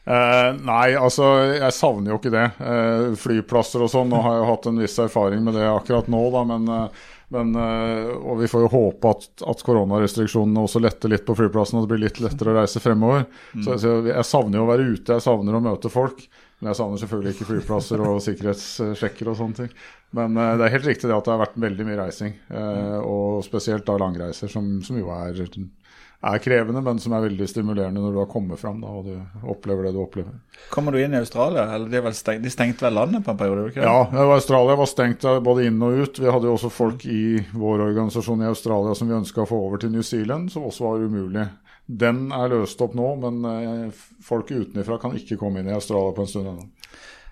Eh, 0.03 0.49
nei, 0.67 0.93
altså 0.99 1.29
jeg 1.55 1.75
savner 1.75 2.11
jo 2.13 2.19
ikke 2.19 2.33
det. 2.33 2.45
Eh, 2.59 3.09
flyplasser 3.19 3.85
og 3.85 3.91
sånn. 3.91 4.11
Nå 4.11 4.21
har 4.21 4.35
jeg 4.35 4.43
jo 4.43 4.51
hatt 4.51 4.69
en 4.69 4.79
viss 4.83 4.99
erfaring 4.99 5.43
med 5.45 5.57
det 5.57 5.65
akkurat 5.69 6.09
nå, 6.11 6.23
da, 6.33 6.43
men, 6.49 6.67
eh, 6.67 7.11
men 7.33 7.53
eh, 7.55 8.11
Og 8.19 8.41
vi 8.41 8.49
får 8.51 8.65
jo 8.65 8.73
håpe 8.73 9.13
at, 9.15 9.29
at 9.49 9.63
koronarestriksjonene 9.65 10.65
også 10.67 10.83
letter 10.83 11.13
litt 11.13 11.25
på 11.25 11.37
flyplassen, 11.39 11.79
og 11.79 11.87
det 11.87 11.95
blir 11.95 12.05
litt 12.05 12.19
lettere 12.23 12.51
å 12.51 12.59
reise 12.59 12.83
fremover. 12.83 13.25
Mm. 13.55 13.63
Så, 13.63 13.79
så 13.79 13.95
jeg 14.11 14.27
savner 14.27 14.59
jo 14.59 14.67
å 14.67 14.71
være 14.73 14.89
ute, 14.91 15.15
jeg 15.15 15.25
savner 15.25 15.57
å 15.57 15.63
møte 15.71 15.93
folk. 15.93 16.25
Men 16.63 16.71
jeg 16.71 16.79
savner 16.79 16.99
selvfølgelig 17.01 17.31
ikke 17.33 17.45
flyplasser 17.49 18.01
og 18.07 18.21
sikkerhetssjekker 18.23 19.27
og 19.27 19.35
sånne 19.35 19.57
ting. 19.57 19.71
Men 20.15 20.37
uh, 20.39 20.53
det 20.55 20.63
er 20.63 20.75
helt 20.77 20.85
riktig 20.87 21.09
det 21.09 21.17
at 21.17 21.25
det 21.27 21.33
har 21.33 21.41
vært 21.41 21.57
veldig 21.59 21.87
mye 21.89 21.97
reising. 21.99 22.37
Uh, 22.47 23.01
og 23.03 23.41
spesielt 23.43 23.83
da 23.89 23.97
langreiser, 23.99 24.47
som, 24.47 24.77
som 24.85 24.95
jo 24.95 25.09
er, 25.11 25.41
er, 25.43 26.37
krevende, 26.39 26.79
men 26.85 27.01
som 27.03 27.17
er 27.17 27.25
veldig 27.25 27.49
stimulerende 27.51 27.99
når 27.99 28.15
du 28.15 28.21
har 28.21 28.29
kommet 28.31 28.61
fram 28.63 28.79
da, 28.79 28.93
og 28.95 29.09
du 29.09 29.43
opplever 29.51 29.89
det 29.89 29.91
du 29.97 29.99
opplever. 30.05 30.39
Kommer 30.71 30.95
du 30.95 31.01
inn 31.03 31.17
i 31.17 31.19
Australia? 31.19 31.65
eller 31.75 32.15
stengt, 32.15 32.45
de 32.47 32.53
stengte 32.55 32.87
vel 32.87 32.95
landet 32.95 33.27
på 33.27 33.35
en 33.35 33.43
periode? 33.43 33.67
ikke 33.73 33.83
Ja, 33.83 34.23
Australia 34.23 34.79
var 34.79 34.91
stengt 34.93 35.27
både 35.43 35.67
inn 35.67 35.83
og 35.83 35.99
ut. 35.99 36.23
Vi 36.23 36.31
hadde 36.31 36.47
jo 36.47 36.55
også 36.55 36.71
folk 36.71 37.03
i 37.11 37.43
vår 37.51 37.89
organisasjon 37.89 38.47
i 38.47 38.51
Australia 38.53 38.95
som 38.95 39.11
vi 39.11 39.19
ønska 39.19 39.43
å 39.43 39.51
få 39.51 39.59
over 39.67 39.83
til 39.83 39.91
New 39.91 40.05
Zealand, 40.07 40.47
som 40.55 40.63
også 40.71 40.87
var 40.87 41.03
umulig. 41.03 41.49
Den 41.85 42.29
er 42.31 42.51
løst 42.53 42.81
opp 42.81 42.95
nå, 42.95 43.09
men 43.19 43.43
eh, 43.49 44.03
folk 44.23 44.53
utenfra 44.53 44.99
kan 45.01 45.17
ikke 45.19 45.37
komme 45.41 45.59
inn 45.59 45.69
i 45.71 45.75
Australia 45.75 46.15
på 46.15 46.23
en 46.23 46.31
stund 46.31 46.51
ennå. 46.53 46.67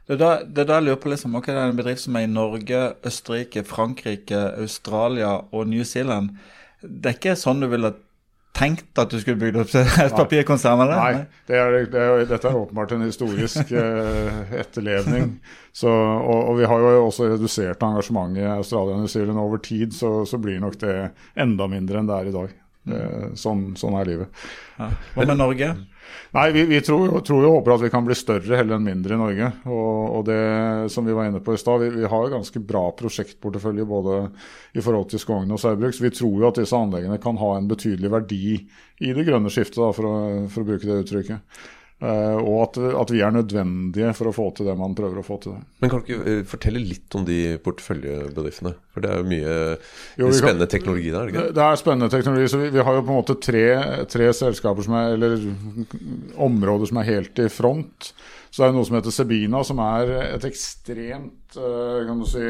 Det 0.08 0.18
er 0.18 0.20
da, 0.20 0.32
det 0.44 0.66
jeg 0.68 0.84
lurer 0.84 1.00
på 1.00 1.12
liksom, 1.14 1.36
ok, 1.40 1.48
det 1.48 1.60
er 1.62 1.72
en 1.72 1.78
bedrift 1.78 2.04
som 2.04 2.18
er 2.20 2.26
i 2.26 2.32
Norge, 2.32 2.80
Østerrike, 3.08 3.64
Frankrike, 3.64 4.40
Australia 4.60 5.38
og 5.54 5.70
New 5.72 5.86
Zealand. 5.88 6.34
Det 6.82 7.14
er 7.14 7.20
ikke 7.20 7.38
sånn 7.40 7.62
du 7.64 7.70
ville 7.72 7.94
tenkt 8.58 9.00
at 9.00 9.12
du 9.12 9.20
skulle 9.22 9.40
bygd 9.40 9.60
opp 9.62 9.74
et 9.80 10.16
papirkonsern? 10.18 10.84
eller? 10.84 11.00
Nei, 11.00 11.44
det 11.48 11.58
er, 11.58 11.78
det 11.94 12.02
er, 12.02 12.24
dette 12.30 12.50
er 12.50 12.58
åpenbart 12.58 12.96
en 12.96 13.06
historisk 13.08 13.72
eh, 13.84 14.56
etterlevning. 14.62 15.36
Så, 15.72 15.92
og, 15.92 16.40
og, 16.42 16.58
vi 16.60 16.68
har 16.68 16.84
jo 16.84 17.06
også 17.06 17.30
redusert 17.32 17.86
engasjementet 17.88 18.44
i 18.44 18.50
Australia 18.52 18.98
og 18.98 19.06
New 19.06 19.14
Zealand 19.14 19.40
over 19.42 19.62
tid, 19.64 19.96
så, 19.96 20.14
så 20.28 20.42
blir 20.42 20.60
nok 20.60 20.76
det 20.82 20.98
enda 21.40 21.70
mindre 21.72 22.02
enn 22.02 22.12
det 22.12 22.18
er 22.18 22.32
i 22.32 22.36
dag. 22.36 22.58
Det, 22.82 23.00
sånn, 23.38 23.76
sånn, 23.78 23.96
er 24.00 24.08
livet. 24.10 24.44
Ja. 24.80 24.88
Hva 25.14 25.26
med 25.30 25.38
Norge? 25.38 25.68
Nei, 26.34 26.46
Vi, 26.56 26.64
vi 26.66 26.80
tror, 26.84 27.12
tror 27.28 27.44
og 27.46 27.58
håper 27.60 27.76
at 27.76 27.84
vi 27.84 27.92
kan 27.94 28.06
bli 28.08 28.16
større 28.18 28.58
heller 28.58 28.80
enn 28.80 28.88
mindre 28.88 29.16
i 29.16 29.20
Norge. 29.20 29.50
Og, 29.70 30.00
og 30.18 30.24
det 30.28 30.40
som 30.94 31.06
vi 31.06 31.14
var 31.16 31.30
inne 31.30 31.44
på 31.46 31.54
i 31.54 31.60
stad, 31.62 31.84
vi, 31.84 31.92
vi, 32.00 32.08
har 32.10 32.32
ganske 32.34 32.64
bra 32.72 32.88
prosjektportefølje 32.98 33.86
både 33.88 34.16
i 34.74 34.84
forhold 34.84 35.12
til 35.12 35.22
Skogn 35.22 35.54
og 35.54 35.62
Saugbrugs. 35.62 36.02
Vi 36.02 36.14
tror 36.16 36.40
jo 36.40 36.50
at 36.50 36.62
disse 36.62 36.78
anleggene 36.78 37.20
kan 37.22 37.38
ha 37.42 37.52
en 37.58 37.70
betydelig 37.70 38.12
verdi 38.16 38.42
i 38.58 39.14
det 39.14 39.28
grønne 39.30 39.54
skiftet, 39.54 39.78
da, 39.84 39.92
for, 39.96 40.10
å, 40.10 40.50
for 40.50 40.64
å 40.64 40.72
bruke 40.72 40.90
det 40.90 41.04
uttrykket. 41.04 41.62
Uh, 42.02 42.40
og 42.42 42.56
at, 42.64 42.78
at, 42.98 43.12
vi 43.14 43.20
er 43.22 43.34
nødvendige 43.36 44.08
for 44.18 44.32
å 44.32 44.34
få 44.34 44.48
til 44.58 44.66
det 44.66 44.74
man 44.80 44.96
prøver 44.98 45.20
å 45.22 45.26
få 45.26 45.36
til. 45.44 45.54
det. 45.54 45.68
Men 45.84 45.92
Kan 45.92 46.02
du 46.02 46.08
ikke 46.08 46.24
uh, 46.40 46.48
fortelle 46.50 46.82
litt 46.82 47.18
om 47.18 47.28
de 47.28 47.38
porteføljebedriftene? 47.62 48.72
For 48.96 49.06
det 49.06 49.12
er 49.12 49.20
jo 49.22 49.28
mye 49.30 49.52
jo, 50.18 50.32
spennende 50.34 50.66
kan, 50.66 50.72
teknologi 50.74 51.12
der? 51.14 51.30
Ikke? 51.30 51.46
Det 51.54 51.68
er 51.68 51.78
spennende 51.78 52.10
teknologi. 52.10 52.50
så 52.50 52.64
Vi, 52.64 52.72
vi 52.74 52.86
har 52.88 52.98
jo 52.98 53.04
på 53.06 53.14
en 53.14 53.20
måte 53.20 53.38
tre, 53.38 53.66
tre, 54.10 54.32
selskaper 54.34 54.88
som 54.88 54.98
er, 54.98 55.14
eller 55.14 55.46
områder 56.50 56.90
som 56.90 57.02
er 57.04 57.10
helt 57.12 57.44
i 57.46 57.50
front. 57.54 58.10
Så 58.50 58.64
det 58.64 58.72
er 58.72 58.76
noe 58.80 58.90
som 58.90 58.98
heter 58.98 59.16
Sebina, 59.16 59.62
som 59.68 59.86
er 59.86 60.16
et 60.32 60.50
ekstremt 60.50 61.60
uh, 61.62 62.02
kan 62.10 62.18
du 62.18 62.26
si, 62.34 62.50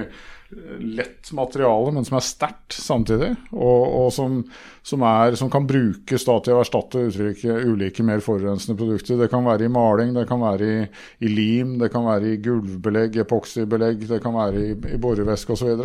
lett 0.80 1.32
materiale, 1.38 1.94
men 1.96 2.08
som 2.08 2.20
er 2.20 2.28
sterkt 2.28 2.76
samtidig. 2.76 3.34
Og, 3.52 3.82
og 4.02 4.14
som 4.16 4.42
som, 4.84 5.04
er, 5.06 5.36
som 5.38 5.50
kan 5.52 5.68
brukes 5.70 6.24
da, 6.26 6.36
til 6.42 6.56
å 6.56 6.62
erstatte 6.64 7.04
uttrykke, 7.06 7.58
ulike 7.70 8.04
mer 8.06 8.22
forurensende 8.26 8.78
produkter. 8.80 9.20
Det 9.20 9.30
kan 9.30 9.46
være 9.46 9.68
i 9.68 9.72
maling, 9.72 10.16
det 10.16 10.26
kan 10.30 10.42
være 10.42 10.70
i, 10.70 10.86
i 11.22 11.30
lim, 11.30 11.76
det 11.82 11.92
kan 11.94 12.08
være 12.08 12.32
i 12.32 12.40
gulvbelegg, 12.42 13.20
epoksybelegg, 13.22 14.08
det 14.10 14.22
kan 14.24 14.36
være 14.36 14.64
i, 14.64 14.72
i 14.96 15.00
borevæske 15.02 15.54
osv. 15.54 15.84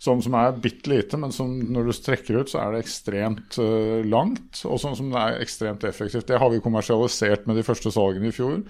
Som, 0.00 0.22
som 0.24 0.38
er 0.40 0.56
bitte 0.64 0.92
lite, 0.94 1.20
men 1.20 1.34
som 1.34 1.52
når 1.68 1.90
du 1.90 1.96
strekker 1.96 2.40
ut, 2.40 2.52
så 2.52 2.62
er 2.62 2.74
det 2.74 2.86
ekstremt 2.86 3.60
uh, 3.60 4.00
langt. 4.08 4.62
Og 4.64 4.80
som, 4.80 4.96
som 4.96 5.12
er 5.12 5.42
ekstremt 5.42 5.84
effektivt. 5.88 6.28
Det 6.30 6.40
har 6.40 6.52
vi 6.52 6.62
kommersialisert 6.64 7.44
med 7.48 7.60
de 7.60 7.66
første 7.66 7.92
salgene 7.92 8.32
i 8.32 8.34
fjor. 8.34 8.62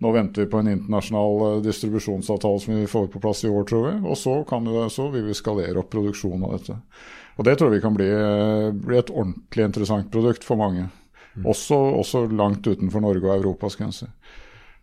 Nå 0.00 0.14
venter 0.16 0.46
vi 0.46 0.50
på 0.52 0.62
en 0.62 0.72
internasjonal 0.72 1.44
uh, 1.44 1.60
distribusjonsavtale 1.64 2.64
som 2.64 2.80
vi 2.80 2.88
får 2.88 3.12
på 3.12 3.20
plass 3.20 3.44
i 3.44 3.52
år, 3.52 3.68
tror 3.68 3.86
vi. 3.90 3.94
Og 4.08 4.16
så, 4.16 4.40
kan 4.48 4.64
så 4.88 4.95
vil 5.12 5.28
vi 5.28 5.36
skalere 5.36 5.80
opp 5.82 5.90
produksjonen 5.92 6.46
av 6.48 6.56
dette. 6.56 6.78
Og 7.36 7.44
det 7.44 7.58
tror 7.58 7.72
vi 7.74 7.82
kan 7.84 7.94
bli, 7.96 8.08
bli 8.80 8.98
et 8.98 9.12
ordentlig 9.12 9.68
interessant 9.68 10.08
produkt 10.12 10.46
for 10.46 10.60
mange. 10.60 10.88
Mm. 11.36 11.44
Også, 11.52 11.76
også, 12.00 12.24
langt 12.32 12.66
utenfor 12.66 13.04
Norge 13.04 13.28
og 13.28 13.36
Europas 13.36 13.76
grenser. 13.76 14.08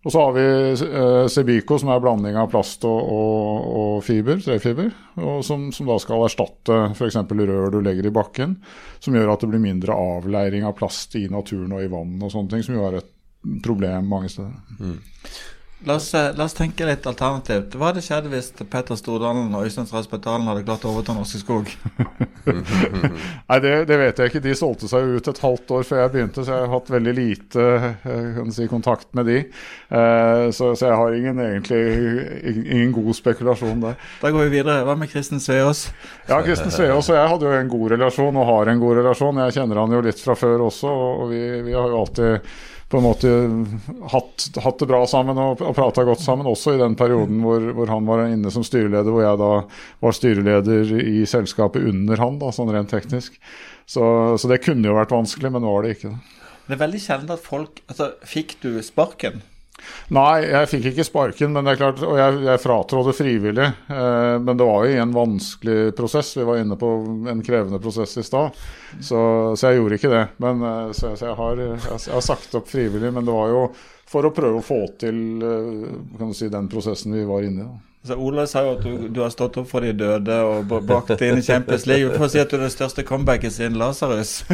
Og 0.04 0.12
så 0.12 0.20
har 0.20 0.34
vi 0.36 0.44
eh, 0.44 1.28
Cebico, 1.32 1.78
som 1.80 1.94
er 1.94 2.02
blanding 2.04 2.36
av 2.36 2.50
plast 2.52 2.84
og, 2.86 2.98
og, 3.16 3.68
og 3.80 3.94
fiber, 4.04 4.42
trefiber. 4.44 4.92
Og 5.16 5.40
som, 5.48 5.70
som, 5.74 5.88
da 5.88 5.96
skal 6.04 6.26
erstatte 6.26 6.80
f.eks. 6.92 7.18
rør 7.32 7.72
du 7.72 7.80
legger 7.80 8.10
i 8.10 8.14
bakken. 8.14 8.58
Som 9.00 9.16
gjør 9.16 9.32
at 9.34 9.46
det 9.46 9.54
blir 9.54 9.64
mindre 9.64 9.96
avleiring 9.96 10.68
av 10.68 10.76
plast 10.78 11.16
i 11.16 11.24
naturen 11.32 11.72
og 11.72 11.86
i 11.86 11.92
vann 11.92 12.20
og 12.20 12.36
sånne 12.36 12.52
ting. 12.52 12.66
Som 12.68 12.78
jo 12.78 12.86
er 12.90 13.00
et 13.00 13.12
problem 13.64 14.12
mange 14.12 14.30
steder. 14.34 14.54
Mm. 14.80 15.00
La 15.86 15.96
oss, 15.96 16.14
eh, 16.14 16.32
la 16.38 16.46
oss, 16.48 16.54
tenke 16.56 16.86
litt 16.88 17.04
alternativt. 17.10 17.74
Hva 17.76 17.90
hadde 17.90 18.02
skjedd 18.04 18.30
hvis 18.32 18.54
Petter 18.72 18.96
Stordalen 18.96 19.52
og 19.52 19.66
Øystein 19.68 19.88
Strasbetalen 19.90 20.48
hadde 20.48 20.64
klart 20.64 20.86
å 20.88 20.94
overta 20.94 21.16
Norske 21.18 21.42
Skog? 21.42 21.68
Nei, 23.50 23.58
det, 23.60 23.74
det, 23.90 23.98
vet 24.00 24.22
jeg 24.22 24.32
ikke. 24.32 24.42
De 24.46 24.56
solgte 24.56 24.88
seg 24.88 25.12
ut 25.18 25.28
et 25.28 25.42
halvt 25.44 25.74
år 25.76 25.88
før 25.90 26.02
jeg 26.02 26.14
begynte, 26.16 26.46
så 26.46 26.56
jeg 26.56 26.64
har 26.64 26.72
hatt 26.72 26.94
veldig 26.94 27.16
lite 27.20 27.68
eh, 28.00 28.42
si, 28.56 28.70
kontakt 28.72 29.10
med 29.18 29.28
de. 29.28 29.38
Eh, 29.44 30.48
så, 30.56 30.72
så, 30.72 30.88
jeg 30.88 31.00
har 31.02 31.20
ingen, 31.20 31.44
egentlig 31.50 31.84
ingen 32.64 32.96
god 32.96 33.12
spekulasjon 33.20 33.84
der. 33.84 34.00
Da 34.24 34.32
går 34.32 34.48
vi 34.48 34.58
videre. 34.62 34.86
Hva 34.88 34.96
med 35.00 35.12
Kristen 35.12 35.44
Sveås? 35.44 35.90
Ja, 36.30 36.40
Kristen 36.48 36.72
Sveås 36.72 37.12
og 37.12 37.20
jeg 37.20 37.32
hadde 37.36 37.50
jo 37.50 37.58
en 37.60 37.74
god 37.76 37.98
relasjon, 37.98 38.40
og 38.40 38.54
har 38.54 38.72
en 38.72 38.86
god 38.86 39.02
relasjon. 39.02 39.44
Jeg 39.50 39.60
kjenner 39.60 39.84
han 39.84 40.00
jo 40.00 40.06
litt 40.08 40.24
fra 40.24 40.40
før 40.40 40.70
også, 40.70 41.00
og 41.10 41.34
vi, 41.36 41.44
vi 41.68 41.76
har 41.76 41.92
jo 41.92 42.06
alltid 42.06 42.54
på 42.94 43.00
en 43.00 43.08
måte 43.08 43.30
hatt, 44.14 44.44
hatt 44.62 44.82
det 44.84 44.88
bra 44.90 45.00
sammen 45.10 45.40
og, 45.42 45.64
og 45.66 45.74
prata 45.74 46.04
godt 46.06 46.22
sammen, 46.22 46.46
også 46.46 46.76
i 46.76 46.82
den 46.82 46.94
perioden 47.00 47.40
hvor, 47.42 47.64
hvor, 47.74 47.90
han 47.90 48.06
var 48.06 48.28
inne 48.28 48.52
som 48.54 48.66
styreleder, 48.66 49.10
hvor 49.10 49.26
jeg 49.26 49.40
da 49.42 49.52
var 50.06 50.14
styreleder 50.14 50.94
i 51.02 51.24
selskapet 51.30 51.88
under 51.90 52.22
han, 52.22 52.38
da, 52.42 52.52
sånn 52.54 52.70
rent 52.76 52.94
teknisk. 52.94 53.40
Så, 53.90 54.04
så 54.38 54.52
det 54.52 54.62
kunne 54.64 54.92
jo 54.92 54.98
vært 55.00 55.16
vanskelig, 55.16 55.50
men 55.56 55.66
nå 55.66 55.74
var 55.74 55.88
det 55.88 55.96
ikke 55.98 56.14
det. 56.14 56.22
Det 56.68 56.78
er 56.78 56.84
veldig 56.86 57.02
sjelden 57.02 57.34
at 57.34 57.42
folk 57.44 57.82
altså, 57.92 58.14
Fikk 58.30 58.56
du 58.62 58.78
sparken? 58.86 59.42
Nei, 60.14 60.44
jeg 60.46 60.70
fikk 60.72 60.90
ikke 60.92 61.06
sparken, 61.08 61.54
men 61.56 61.66
det 61.66 61.74
er 61.74 61.80
klart, 61.80 62.02
og 62.06 62.18
jeg, 62.20 62.42
jeg 62.46 62.62
fratrådde 62.62 63.16
frivillig. 63.18 63.70
Eh, 63.88 64.36
men 64.44 64.60
det 64.60 64.68
var 64.68 64.86
jo 64.86 65.00
en 65.04 65.16
vanskelig 65.16 65.78
prosess. 65.98 66.34
Vi 66.38 66.48
var 66.48 66.62
inne 66.62 66.78
på 66.80 66.92
en 67.32 67.44
krevende 67.46 67.80
prosess 67.84 68.18
i 68.20 68.26
stad. 68.26 68.60
Så, 69.00 69.18
så, 69.56 69.70
jeg 69.70 69.80
gjorde 69.80 70.00
ikke 70.00 70.14
det. 70.14 70.26
Men, 70.44 70.62
eh, 70.70 70.92
så, 70.92 71.16
så 71.18 71.32
jeg, 71.32 71.38
har, 71.40 71.64
jeg, 71.64 71.80
har, 71.88 72.26
sagt 72.26 72.60
opp 72.60 72.70
frivillig, 72.70 73.14
men 73.16 73.26
det 73.26 73.36
var 73.36 73.54
jo 73.54 73.64
for 74.14 74.28
å 74.28 74.36
prøve 74.36 74.60
å 74.60 74.66
få 74.66 74.84
til 75.02 75.18
eh, 75.42 76.30
si, 76.36 76.52
den 76.52 76.70
prosessen 76.72 77.16
vi 77.16 77.26
var 77.30 77.48
inne 77.48 77.66
i. 77.66 77.72
da. 77.72 77.93
Så 78.04 78.16
Ola 78.20 78.44
sa 78.48 78.60
jo 78.66 78.74
at 78.76 78.82
du, 78.84 79.08
du, 79.08 79.22
har 79.24 79.30
stått 79.32 79.56
opp 79.62 79.70
for 79.70 79.80
de 79.86 79.94
døde 79.96 80.36
og 80.44 80.68
bakt 80.84 81.22
inn 81.24 81.38
i 81.40 81.44
Champions 81.46 81.86
League. 81.88 82.12
Du 82.12 82.20
får 82.20 82.34
si 82.34 82.40
at 82.42 82.52
du 82.52 82.58
er 82.58 82.66
det 82.66 82.74
største 82.74 83.06
comebacket 83.08 83.54
siden 83.56 83.78
Lasarus. 83.80 84.44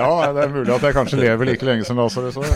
ja, 0.00 0.12
det 0.32 0.40
er 0.46 0.54
mulig 0.54 0.72
at 0.72 0.86
jeg 0.88 0.96
kanskje 0.96 1.20
lever 1.20 1.44
like 1.50 1.66
lenge 1.68 1.84
som 1.84 2.00
Lasarus 2.00 2.40
òg. 2.40 2.48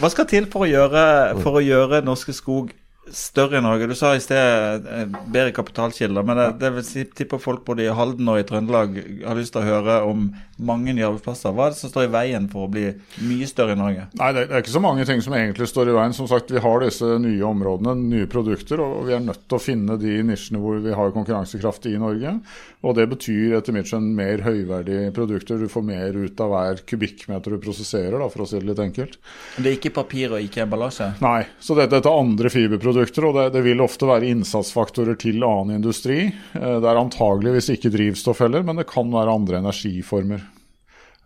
Hva 0.00 0.10
skal 0.12 0.26
til 0.34 0.50
for 0.50 0.66
å 0.66 0.68
gjøre, 0.68 1.04
for 1.44 1.52
å 1.60 1.62
gjøre 1.62 2.02
Norske 2.04 2.34
Skog 2.34 2.74
større 3.14 3.60
i 3.60 3.64
Norge? 3.64 3.86
Du 3.86 3.94
sa 3.94 4.16
i 4.16 4.24
sted 4.24 4.82
eh, 4.82 5.06
bedre 5.30 5.54
kapitalkilder, 5.54 6.26
men 6.26 6.42
det, 6.42 6.48
det 6.64 6.74
vil 6.74 6.84
si, 6.90 7.06
tipper 7.06 7.38
folk 7.38 7.62
både 7.70 7.86
i 7.86 7.94
Halden 7.94 8.26
og 8.34 8.42
i 8.42 8.46
Trøndelag 8.50 8.98
har 9.22 9.38
lyst 9.38 9.54
til 9.54 9.62
å 9.62 9.70
høre 9.70 9.94
om 10.10 10.26
mange 10.56 10.94
nye 10.96 11.04
arbeidsplasser. 11.04 11.52
Hva 11.52 11.68
er 11.68 11.74
det 11.74 11.80
som 11.80 11.92
står 11.92 12.06
i 12.06 12.12
veien 12.14 12.46
for 12.52 12.66
å 12.66 12.70
bli 12.72 12.86
mye 13.28 13.48
større 13.48 13.76
i 13.76 13.80
Norge? 13.80 14.06
Nei, 14.16 14.30
Det 14.32 14.46
er 14.46 14.62
ikke 14.62 14.76
så 14.76 14.82
mange 14.82 15.04
ting 15.04 15.20
som 15.24 15.34
egentlig 15.36 15.68
står 15.68 15.90
i 15.90 15.96
veien. 15.96 16.14
Som 16.16 16.28
sagt, 16.28 16.50
Vi 16.50 16.62
har 16.62 16.80
disse 16.80 17.18
nye 17.20 17.44
områdene, 17.44 17.94
nye 17.96 18.26
produkter, 18.26 18.80
og 18.80 19.06
vi 19.06 19.12
er 19.12 19.20
nødt 19.20 19.44
til 19.48 19.58
å 19.58 19.62
finne 19.62 19.98
de 20.00 20.22
nisjene 20.22 20.60
hvor 20.62 20.80
vi 20.80 20.94
har 20.96 21.12
konkurransekraft 21.12 21.86
i 21.86 21.98
Norge. 21.98 22.40
Og 22.82 22.94
Det 22.96 23.08
betyr 23.10 23.58
etter 23.58 23.74
mitt 23.74 23.90
skjønn 23.90 24.14
mer 24.14 24.40
høyverdige 24.46 25.12
produkter. 25.12 25.58
Du 25.58 25.68
får 25.68 25.84
mer 25.84 26.16
ut 26.16 26.40
av 26.40 26.52
hver 26.54 26.82
kubikkmeter 26.86 27.52
du 27.52 27.58
prosesserer, 27.58 28.18
da, 28.18 28.28
for 28.32 28.44
å 28.44 28.48
si 28.48 28.58
det 28.58 28.70
litt 28.70 28.82
enkelt. 28.82 29.18
Men 29.56 29.64
Det 29.66 29.70
er 29.70 29.78
ikke 29.80 29.94
papir 30.00 30.32
og 30.32 30.40
ikke 30.40 30.64
emballasje? 30.64 31.12
Nei. 31.20 31.44
så 31.60 31.74
dette, 31.74 31.96
dette 31.96 32.08
er 32.08 32.20
andre 32.20 32.52
fiberprodukter, 32.52 33.28
og 33.28 33.36
det, 33.36 33.46
det, 33.56 33.64
vil 33.66 33.82
ofte 33.84 34.08
være 34.08 34.30
innsatsfaktorer 34.30 35.18
til 35.18 35.42
annen 35.42 35.80
industri. 35.80 36.30
Eh, 36.30 36.76
det 36.80 36.86
er 36.86 37.00
antageligvis 37.00 37.72
ikke 37.74 37.92
drivstoff 37.92 38.40
heller, 38.44 38.62
men 38.62 38.80
det 38.80 38.88
kan 38.88 39.10
være 39.12 39.34
andre 39.34 39.60
energiformer. 39.64 40.45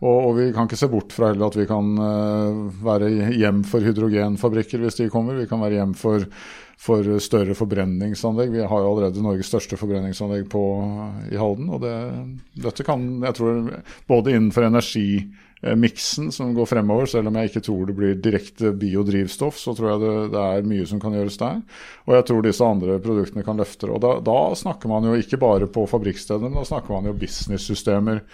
Og, 0.01 0.17
og, 0.17 0.31
vi 0.39 0.49
kan 0.57 0.65
ikke 0.65 0.81
se 0.81 0.89
bort 0.89 1.13
fra 1.13 1.29
heller 1.29 1.51
at 1.51 1.59
vi 1.61 1.69
kan 1.69 1.91
uh, 2.01 2.71
være 2.85 3.11
hjem 3.37 3.61
for 3.69 3.85
hydrogenfabrikker 3.85 4.81
hvis 4.81 4.97
de 5.03 5.11
kommer. 5.13 5.37
Vi 5.37 5.49
kan 5.51 5.61
være 5.61 5.83
hjem 5.83 5.93
for 5.99 6.25
for 6.81 7.05
større 7.21 7.55
forbrenningsanlegg. 7.57 8.55
Vi 8.55 8.65
har 8.65 8.83
jo 8.83 8.89
allerede 8.89 9.21
Norges 9.21 9.51
største 9.53 9.77
forbrenningsanlegg 9.77 10.47
på, 10.51 10.63
i 11.29 11.37
Halden. 11.37 11.69
og 11.69 11.83
det, 11.85 11.93
Dette 12.65 12.87
kan, 12.87 13.05
jeg 13.27 13.37
tror, 13.37 13.59
både 14.09 14.33
innenfor 14.33 14.65
energimiksen 14.65 16.31
som 16.33 16.55
går 16.57 16.71
fremover, 16.71 17.11
selv 17.11 17.29
om 17.29 17.37
jeg 17.37 17.51
ikke 17.51 17.65
tror 17.67 17.83
det 17.85 17.97
blir 17.99 18.23
direkte 18.25 18.73
biodrivstoff, 18.81 19.61
så 19.61 19.75
tror 19.77 19.91
jeg 19.91 20.03
det, 20.07 20.15
det 20.33 20.47
er 20.47 20.71
mye 20.73 20.87
som 20.89 21.03
kan 21.03 21.19
gjøres 21.19 21.37
der. 21.43 21.61
Og 22.09 22.17
jeg 22.17 22.29
tror 22.31 22.49
disse 22.49 22.71
andre 22.73 22.97
produktene 23.05 23.45
kan 23.45 23.61
løfte 23.61 23.85
det. 23.85 23.99
Og 23.99 24.01
da, 24.07 24.15
da 24.31 24.39
snakker 24.63 24.95
man 24.95 25.11
jo 25.11 25.21
ikke 25.21 25.41
bare 25.43 25.69
på 25.69 25.85
fabrikkstedene, 25.91 26.49
men 26.49 26.63
da 26.63 26.71
snakker 26.71 26.97
man 26.97 27.13
jo 27.13 27.19
business-systemer 27.21 28.25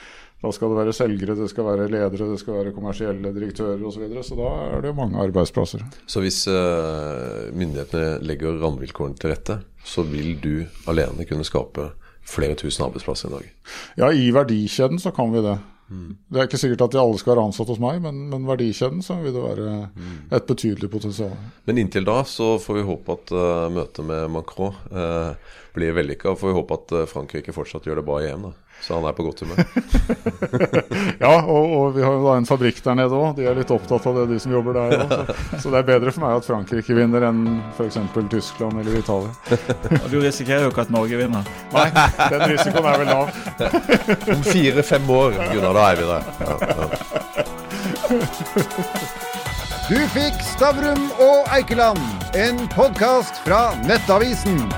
da 0.47 0.55
skal 0.55 0.73
det 0.73 0.79
være 0.79 0.95
selgere, 0.95 1.37
det 1.39 1.51
skal 1.51 1.67
være 1.67 1.89
ledere, 1.91 2.31
det 2.31 2.41
skal 2.41 2.61
være 2.61 2.75
kommersielle 2.77 3.33
direktører 3.35 3.83
osv. 3.83 3.97
Så, 3.97 4.03
videre, 4.05 4.25
så 4.27 4.39
da 4.39 4.51
er 4.71 4.83
det 4.85 4.93
jo 4.93 4.99
mange 5.01 5.21
arbeidsplasser. 5.23 5.85
Så 6.07 6.23
hvis 6.23 6.43
uh, 6.51 7.47
myndighetene 7.57 8.19
legger 8.27 8.59
rammevilkårene 8.63 9.19
til 9.21 9.35
rette, 9.35 9.61
så 9.87 10.07
vil 10.07 10.37
du 10.43 10.55
alene 10.91 11.27
kunne 11.29 11.47
skape 11.47 11.91
flere 12.27 12.59
tusen 12.59 12.87
arbeidsplasser 12.87 13.31
i 13.31 13.37
Norge? 13.37 13.55
Ja, 13.99 14.11
i 14.11 14.31
verdikjeden 14.35 15.03
så 15.03 15.13
kan 15.15 15.35
vi 15.35 15.43
det. 15.47 15.59
Mm. 15.89 16.17
Det 16.29 16.41
er 16.41 16.49
ikke 16.49 16.61
sikkert 16.61 16.87
at 16.89 16.97
de 16.97 17.01
alle 17.03 17.21
skal 17.21 17.35
være 17.35 17.47
ansatt 17.47 17.71
hos 17.71 17.83
meg, 17.83 18.01
men, 18.05 18.25
men 18.33 18.49
verdikjeden 18.49 19.05
så 19.07 19.19
vil 19.23 19.35
det 19.37 19.45
være 19.45 19.71
mm. 19.93 20.17
et 20.39 20.49
betydelig 20.49 20.91
potensial. 20.93 21.35
Men 21.69 21.83
inntil 21.83 22.07
da 22.09 22.21
så 22.27 22.57
får 22.63 22.81
vi 22.81 22.87
håpe 22.91 23.19
at 23.19 23.35
uh, 23.37 23.67
møtet 23.73 24.07
med 24.09 24.31
Macron 24.35 24.75
uh, 24.91 25.59
blir 25.77 25.95
vellykka. 25.97 26.33
Og 26.33 26.41
får 26.43 26.53
vi 26.53 26.59
håpe 26.61 26.81
at 26.81 26.97
Frankrike 27.11 27.55
fortsatt 27.55 27.87
gjør 27.87 28.01
det 28.03 28.09
bra 28.09 28.23
i 28.23 28.31
EM. 28.33 28.49
da. 28.51 28.55
Så 28.81 28.95
han 28.95 29.05
er 29.05 29.13
på 29.13 29.23
godt 29.23 29.41
humør. 29.41 29.57
ja, 31.25 31.33
og, 31.43 31.73
og, 31.77 31.95
vi 31.97 32.03
har 32.05 32.13
jo 32.13 32.25
da 32.27 32.35
en 32.39 32.47
fabrikk 32.47 32.83
der 32.85 32.99
nede 33.01 33.19
òg. 33.19 33.33
De 33.39 33.47
er 33.49 33.57
litt 33.57 33.73
opptatt 33.73 34.05
av 34.07 34.21
det, 34.21 34.27
de 34.35 34.39
som 34.43 34.53
jobber 34.53 34.77
der 34.77 34.95
òg. 35.01 35.15
Så, 35.33 35.47
så, 35.65 35.73
det 35.73 35.81
er 35.81 35.89
bedre 35.89 36.13
for 36.15 36.27
meg 36.27 36.37
at 36.37 36.47
Frankrike 36.47 36.97
vinner 36.97 37.27
enn 37.31 37.41
f.eks. 37.73 37.99
Tyskland 38.31 38.83
eller 38.83 38.99
Italia. 39.01 39.33
og 40.03 40.07
du 40.13 40.19
risikerer 40.21 40.67
jo 40.67 40.75
ikke 40.75 40.85
at 40.87 40.93
Norge 40.95 41.21
vinner? 41.23 41.51
Nei, 41.75 41.87
den 42.21 42.47
risikoen 42.53 42.91
er 42.93 43.03
vel 43.03 43.11
lav. 43.11 43.33
Om 44.37 44.47
fire-fem 44.47 45.11
år, 45.17 45.41
Gunnar, 45.55 45.76
da 45.77 45.91
er 45.91 45.97
vi 45.97 46.03
der. 46.03 46.23
Ja, 46.41 46.57
ja. 46.67 46.85
Du 49.89 49.99
fikk 50.11 50.41
Stavrum 50.43 51.11
og 51.21 51.47
Eikeland, 51.57 51.99
en 52.35 52.69
podkast 52.69 53.35
fra 53.45 53.77
Nettavisen. 53.85 54.73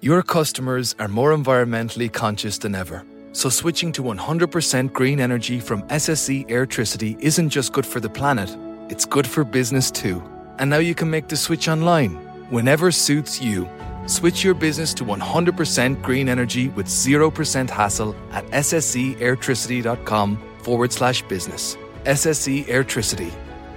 Your 0.00 0.22
customers 0.22 0.94
are 0.98 1.08
more 1.08 1.34
environmentally 1.34 2.08
conscious 2.08 2.58
than 2.58 2.74
ever. 2.74 3.17
So 3.38 3.48
switching 3.48 3.92
to 3.92 4.02
100% 4.02 4.92
green 4.92 5.20
energy 5.20 5.60
from 5.60 5.82
SSE 5.82 6.48
Airtricity 6.48 7.16
isn't 7.20 7.50
just 7.50 7.72
good 7.72 7.86
for 7.86 8.00
the 8.00 8.10
planet, 8.10 8.50
it's 8.90 9.04
good 9.04 9.28
for 9.28 9.44
business 9.44 9.92
too. 9.92 10.20
And 10.58 10.68
now 10.68 10.78
you 10.78 10.92
can 10.92 11.08
make 11.08 11.28
the 11.28 11.36
switch 11.36 11.68
online, 11.68 12.16
whenever 12.50 12.90
suits 12.90 13.40
you. 13.40 13.68
Switch 14.06 14.42
your 14.42 14.54
business 14.54 14.92
to 14.94 15.04
100% 15.04 16.02
green 16.02 16.28
energy 16.28 16.70
with 16.70 16.88
0% 16.88 17.70
hassle 17.70 18.16
at 18.32 18.44
ssceairtricity.com 18.46 20.36
forward 20.64 20.92
slash 20.92 21.22
business. 21.28 21.76
SSE 22.06 22.64
Airtricity. 22.64 23.30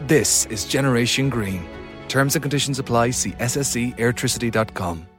This 0.08 0.47
is 0.47 0.65
Generation 0.65 1.30
Green. 1.30 1.67
Terms 2.08 2.36
and 2.36 2.41
conditions 2.41 2.80
apply. 2.80 3.12
See 3.12 3.34
ssceairtricity.com. 3.34 5.11